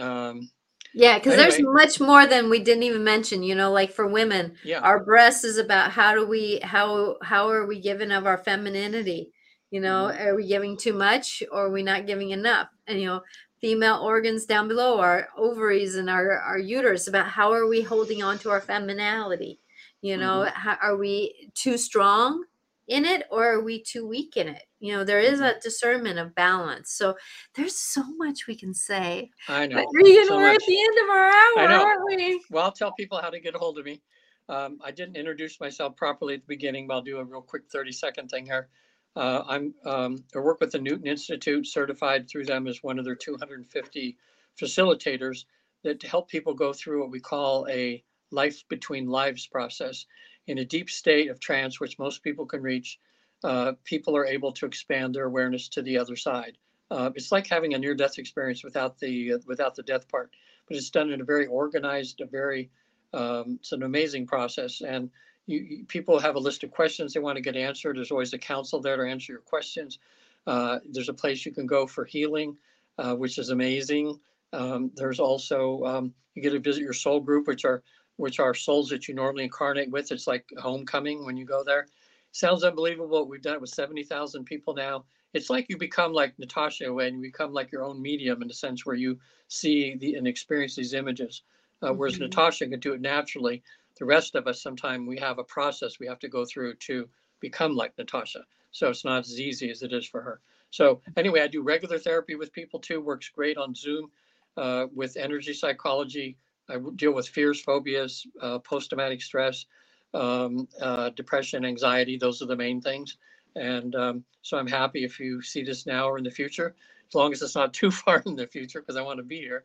[0.00, 0.50] um,
[0.94, 3.42] Yeah, because there's much more than we didn't even mention.
[3.42, 7.48] You know, like for women, yeah, our breast is about how do we how how
[7.50, 9.32] are we giving of our femininity?
[9.70, 10.28] You know, Mm-hmm.
[10.28, 12.68] are we giving too much or are we not giving enough?
[12.86, 13.22] And you know,
[13.60, 18.22] female organs down below, our ovaries and our our uterus, about how are we holding
[18.22, 19.60] on to our femininity?
[20.02, 20.52] You know, Mm-hmm.
[20.52, 22.44] how, are we too strong
[22.92, 24.62] in it or are we too weak in it?
[24.78, 25.56] You know, there is Mhm.
[25.56, 26.92] a discernment of balance.
[26.92, 27.16] So
[27.54, 29.30] there's so much we can say.
[29.48, 29.76] I know.
[29.76, 30.62] But Regan, so we're much.
[30.62, 32.44] at the end of our hour, aren't we?
[32.50, 34.02] Well, I'll tell people how to get a hold of me.
[34.48, 37.62] Um, I didn't introduce myself properly at the beginning, but I'll do a real quick
[37.70, 38.68] 30 second thing here.
[39.16, 43.04] Uh, I'm um, I work with the Newton Institute, certified through them as one of
[43.04, 44.16] their 250
[44.60, 45.44] facilitators
[45.84, 50.06] that help people go through what we call a life between lives process.
[50.46, 52.98] In a deep state of trance, which most people can reach,
[53.44, 56.58] uh, people are able to expand their awareness to the other side.
[56.90, 60.30] Uh, it's like having a near-death experience without the uh, without the death part,
[60.68, 62.70] but it's done in a very organized, a very
[63.14, 64.80] um, it's an amazing process.
[64.80, 65.10] And
[65.46, 67.96] you, you, people have a list of questions they want to get answered.
[67.96, 69.98] There's always a counsel there to answer your questions.
[70.46, 72.56] Uh, there's a place you can go for healing,
[72.98, 74.18] uh, which is amazing.
[74.52, 77.82] Um, there's also um, you get to visit your soul group, which are
[78.22, 80.12] which are souls that you normally incarnate with.
[80.12, 81.88] It's like homecoming when you go there.
[82.30, 83.26] Sounds unbelievable.
[83.26, 85.04] We've done it with 70,000 people now.
[85.34, 88.54] It's like you become like Natasha when you become like your own medium in a
[88.54, 89.18] sense where you
[89.48, 91.42] see the and experience these images.
[91.82, 92.20] Uh, whereas Mhm.
[92.20, 93.60] Natasha can do it naturally.
[93.98, 97.08] The rest of us, sometimes we have a process we have to go through to
[97.40, 98.46] become like Natasha.
[98.70, 100.40] So it's not as easy as it is for her.
[100.70, 103.00] So anyway, I do regular therapy with people too.
[103.00, 104.12] Works great on Zoom
[104.56, 106.36] uh, with energy psychology.
[106.68, 109.66] I deal with fears, phobias, uh, post-traumatic stress,
[110.14, 112.16] um, uh, depression, anxiety.
[112.16, 113.16] Those are the main things.
[113.56, 116.74] And um, so I'm happy if you see this now or in the future,
[117.08, 119.38] as long as it's not too far in the future, because I want to be
[119.38, 119.64] here.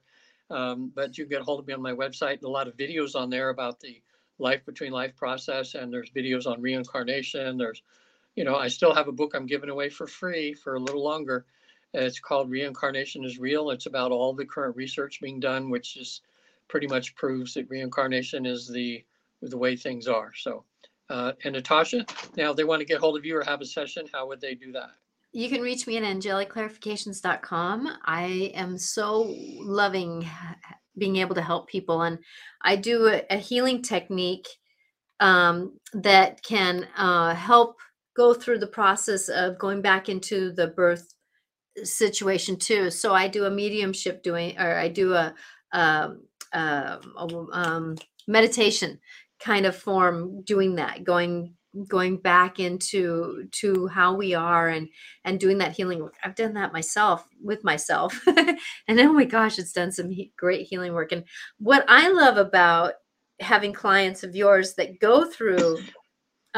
[0.50, 2.42] Um, but you can get hold of me on my website.
[2.44, 4.02] A lot of videos on there about the
[4.40, 7.58] life between life process, and there's videos on reincarnation.
[7.58, 7.82] There's,
[8.36, 11.04] you know, I still have a book I'm giving away for free for a little
[11.04, 11.46] longer.
[11.94, 13.72] It's called Reincarnation is Real.
[13.72, 16.22] It's about all the current research being done, which is
[16.68, 19.04] pretty much proves that reincarnation is the
[19.42, 20.32] the way things are.
[20.36, 20.64] So,
[21.10, 22.06] uh, and Natasha,
[22.36, 24.08] now they want to get hold of you or have a session.
[24.12, 24.92] How would they do that?
[25.32, 27.98] You can reach me at angelicclarifications.com.
[28.06, 30.28] I am so loving
[30.98, 32.18] being able to help people, and
[32.64, 34.48] I do a, a healing technique
[35.20, 37.78] um, that can uh, help
[38.16, 41.14] go through the process of going back into the birth
[41.84, 42.90] situation too.
[42.90, 45.36] So I do a mediumship doing, or I do a,
[45.72, 46.24] um,
[46.54, 47.96] um, um,
[48.28, 49.00] meditation
[49.40, 51.54] kind of form doing that, going
[51.88, 54.88] going back into to how we are and
[55.26, 56.16] and doing that healing work.
[56.24, 60.68] I've done that myself with myself, and oh my gosh, it's done some he- great
[60.68, 61.12] healing work.
[61.12, 61.24] And
[61.60, 62.94] what I love about
[63.40, 65.80] having clients of yours that go through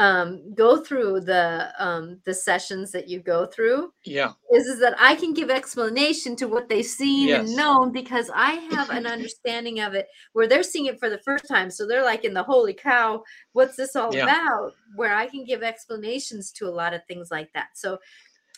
[0.00, 4.94] um, go through the um, the sessions that you go through Yeah, is is that
[4.98, 7.46] I can give explanation to what they've seen Yes.
[7.48, 11.18] and known because I have an understanding of it where they're seeing it for the
[11.18, 11.70] first time.
[11.70, 13.22] So they're like in the holy cow,
[13.52, 14.24] what's this all Yeah.
[14.24, 14.72] about?
[14.96, 17.68] Where I can give explanations to a lot of things like that.
[17.74, 17.98] So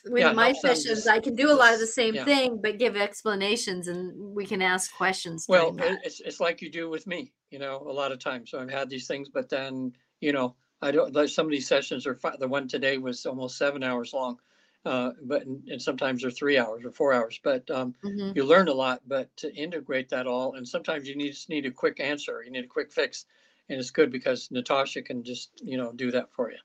[0.05, 2.25] with Yeah, my sessions, I can do a lot of the same yeah.
[2.25, 5.47] thing, but give explanations and we can ask questions.
[5.49, 6.07] well, during it- that.
[6.07, 7.33] it's it's like you do with me.
[7.51, 8.51] You know, a lot of times.
[8.51, 11.15] So I've had these things, but then you know, I don't.
[11.15, 12.17] Like some of these sessions are.
[12.17, 14.41] fi- The one today was almost seven hours long,
[14.85, 17.41] uh, but and and sometimes they're three hours or four hours.
[17.43, 18.35] But um, Mhm.
[18.35, 19.03] you learn a lot.
[19.07, 22.43] But to integrate that all, and sometimes you need just need a quick answer.
[22.45, 23.27] You need a quick fix,
[23.69, 26.59] and it's good because Natasha can just you know do that for you.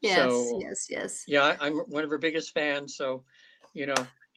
[0.00, 1.24] Yes, so yes, yes.
[1.26, 2.96] yeah, I, I'm one of her biggest fans.
[2.96, 3.24] So,
[3.74, 3.94] you know,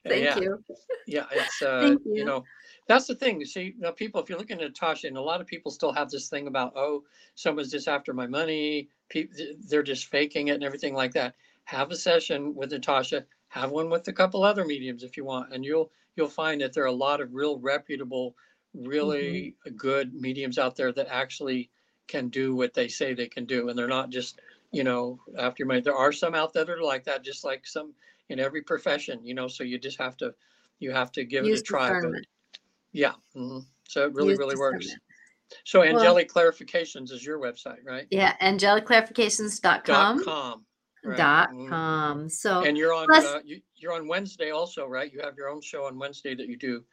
[0.07, 0.63] Thank yeah, you.
[1.07, 2.15] yeah, it's uh, Thank you.
[2.15, 2.25] you.
[2.25, 2.43] know,
[2.87, 3.39] that's the thing.
[3.39, 5.71] You see, you know, people, if you're looking at Natasha, and a lot of people
[5.71, 7.03] still have this thing about, oh,
[7.35, 8.89] someone's just after my money.
[9.09, 9.35] People,
[9.67, 11.35] they're just faking it and everything like that.
[11.65, 13.25] Have a session with Natasha.
[13.49, 16.73] Have one with a couple other mediums if you want, and you'll you'll find that
[16.73, 18.35] there are a lot of real reputable,
[18.73, 21.69] really good mediums out there that actually
[22.07, 24.41] can do what they say they can do, and they're not just
[24.71, 25.79] you know after money.
[25.79, 27.93] There are some out there that are like that, just like some
[28.33, 29.47] in every profession, you know.
[29.47, 30.33] So you just have to
[30.79, 32.01] you have to give Use it a try.
[32.01, 32.25] But
[32.91, 33.13] yeah.
[33.35, 33.65] mhm.
[33.87, 34.87] So it really, Use really works.
[35.65, 38.07] So Well- Angelic Clarifications is your website, right?
[38.09, 40.17] Yeah, angelicclarifications.com.
[40.17, 40.65] Dot com.
[41.03, 41.69] right, Dot mhm.
[41.69, 42.27] com.
[42.29, 45.11] So And you're on Plus- uh, you, you're on Wednesday also, right?
[45.13, 46.83] You have your own show on Wednesday that you do.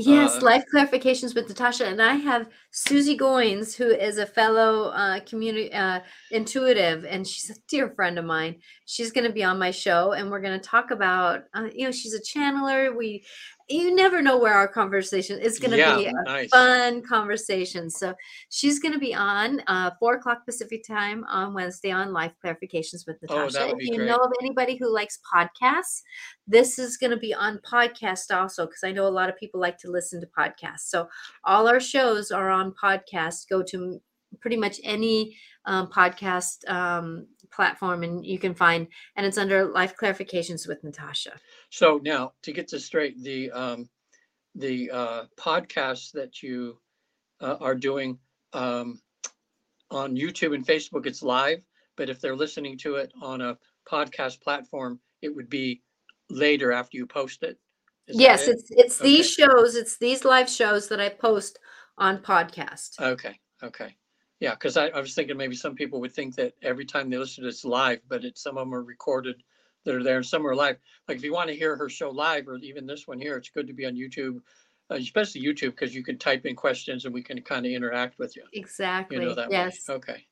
[0.00, 4.90] Yes, Uh, life clarifications with Natasha, and I have Susie Goins, who is a fellow
[4.90, 8.60] uh, community uh, intuitive, and she's a dear friend of mine.
[8.86, 11.84] She's going to be on my show, and we're going to talk about, uh, you
[11.84, 12.96] know, she's a channeler.
[12.96, 13.24] We,
[13.68, 16.06] you never know where our conversation is going to yeah, be.
[16.06, 16.48] A nice.
[16.48, 17.90] fun conversation.
[17.90, 18.14] So
[18.48, 23.06] she's going to be on uh, four o'clock Pacific time on Wednesday on Life Clarifications
[23.06, 23.66] with Oh, Natasha.
[23.66, 24.06] would if you great.
[24.06, 26.02] know of anybody who likes podcasts,
[26.46, 29.60] this is going to be on podcast also because I know a lot of people
[29.60, 30.86] like to listen to podcasts.
[30.86, 31.08] So
[31.44, 33.48] all our shows are on podcast.
[33.50, 34.00] Go to
[34.40, 39.94] pretty much any um, podcast um, platform and you can find, and it's under Life
[40.00, 41.32] Clarifications with Natasha.
[41.70, 43.88] So now to get this straight, the um,
[44.54, 46.78] the uh, podcasts that you
[47.40, 48.18] uh, are doing
[48.52, 49.00] um,
[49.90, 51.60] on YouTube and Facebook, it's live.
[51.96, 53.58] But if they're listening to it on a
[53.90, 55.82] podcast platform, it would be
[56.30, 57.58] later after you post it.
[58.06, 58.52] Is yes, it?
[58.52, 61.58] it's it's these shows, it's these live shows that I post
[61.98, 63.00] on podcast.
[63.00, 63.96] Okay, okay.
[64.40, 67.16] Yeah, because I, I was thinking maybe some people would think that every time they
[67.16, 69.42] listen to it's live, but it's some of them are recorded
[69.84, 70.76] that are there and some are live.
[71.08, 73.50] Like if you want to hear her show live or even this one here, it's
[73.50, 74.40] good to be on YouTube,
[74.90, 78.18] uh, especially YouTube, because you can type in questions and we can kind of interact
[78.18, 78.42] with you.
[78.52, 79.16] Exactly.
[79.16, 79.88] You know that yes.
[79.88, 79.94] way.
[79.96, 80.24] Okay.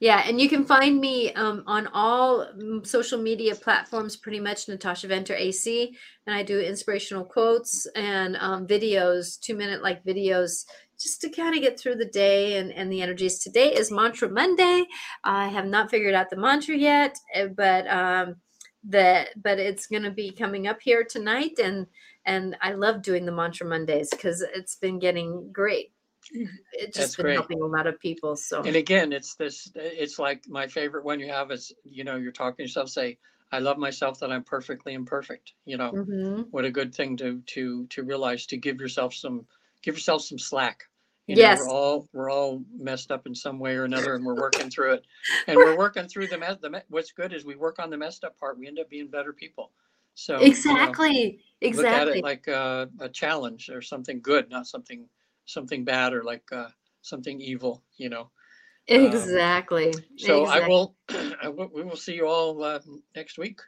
[0.00, 4.68] Yeah, and you can find me um, on all mm, social media platforms, pretty much
[4.68, 5.96] Natasha Venter AC,
[6.26, 10.66] and I do inspirational quotes and um, videos, two minute like videos,
[10.98, 13.38] just to kind of get through the day and, and the energies.
[13.38, 14.84] Today is Mantra Monday.
[15.22, 18.36] I have not figured out the mantra yet, eh, but um,
[18.84, 21.86] that but it's going to be coming up here tonight, and
[22.26, 25.92] and I love doing the Mantra Mondays because it's been getting great.
[26.72, 27.34] It's That's just been great.
[27.36, 28.36] helping a lot of people.
[28.36, 32.16] So And again, it's this, it's like my favorite one you have is, you know,
[32.16, 33.18] you're talking to yourself, say,
[33.52, 35.92] I love myself that I'm perfectly imperfect, you know.
[35.92, 36.50] Mhm.
[36.50, 39.46] what a good thing to to to realize to give yourself some
[39.84, 40.84] give yourself some slack
[41.28, 41.60] You know, Yes.
[41.60, 44.94] we're all we're all messed up in some way or another, and we're working through
[44.94, 45.06] it.
[45.48, 46.58] And we're working through the mess.
[46.62, 48.58] The what's good is we work on the messed up part.
[48.58, 49.72] We end up being better people.
[50.14, 51.40] So you know, Exactly.
[51.72, 52.20] look at Exactly.
[52.20, 55.08] it like uh, a challenge or something good, not something
[55.46, 56.68] something bad or like uh,
[57.02, 57.82] something evil.
[57.98, 58.30] You know.
[58.90, 59.94] um, exactly.
[60.18, 60.96] So I will,
[61.42, 61.70] I will.
[61.74, 62.80] We will see you all uh,
[63.16, 63.60] next week.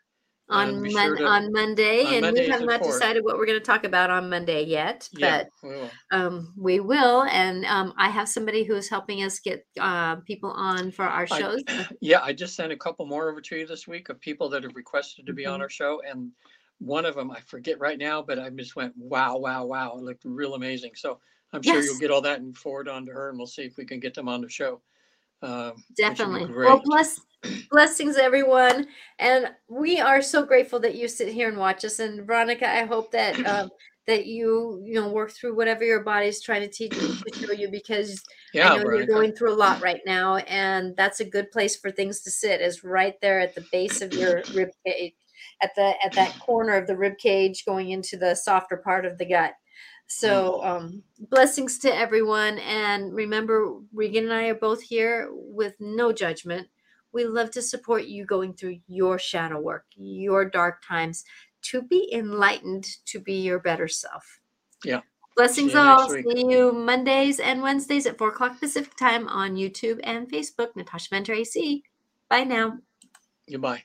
[0.49, 3.37] On and Mon- sure to- on Monday, on and Mondays we have not decided what
[3.37, 5.91] we're going to talk about on Monday yet, Yeah, but we will.
[6.13, 7.23] um, we will.
[7.25, 11.27] And um, I have somebody who is helping us get uh, people on for our
[11.31, 11.63] I- shows.
[12.01, 14.63] Yeah, I just sent a couple more over to you this week of people that
[14.63, 15.63] have requested to be on Mhm.
[15.65, 16.31] our show, and
[16.79, 20.03] one of them I forget right now, but I just went, wow, wow, wow, it
[20.03, 20.93] looked real amazing.
[20.95, 21.19] So
[21.53, 23.77] I'm sure you'll get all that and forward on to her, and we'll see if
[23.77, 24.81] we can get them on the show.
[25.47, 26.53] Um, be Definitely.
[26.53, 27.21] Well, bless,
[27.71, 28.89] blessings, everyone.
[29.19, 32.01] And we are so grateful that you sit here and watch us.
[32.01, 33.71] And Veronica, I hope that um,
[34.07, 37.53] that you you know work through whatever your body's trying to teach you to show
[37.53, 38.97] you because Yeah, I know Veronica.
[39.07, 42.31] you're going through a lot right now, and that's a good place for things to
[42.31, 42.61] sit.
[42.61, 45.15] Is right there at the base of your rib cage,
[45.63, 49.19] at the at that corner of the rib cage, going into the softer part of
[49.19, 49.53] the gut.
[50.09, 56.13] So, um, blessings to everyone, and remember, Regan and I are both here with no
[56.13, 56.69] judgment.
[57.13, 61.25] We love to support you going through your shadow work, your dark times,
[61.63, 64.41] to be enlightened, to be your better self.
[64.85, 65.01] Yeah.
[65.37, 66.09] Blessings next all.
[66.09, 70.75] See you Mondays and Wednesdays at 4 o'clock Pacific time on YouTube and Facebook.
[70.77, 71.83] Natasha Venter AC.
[72.29, 72.79] Bye now.
[73.51, 73.83] Goodbye.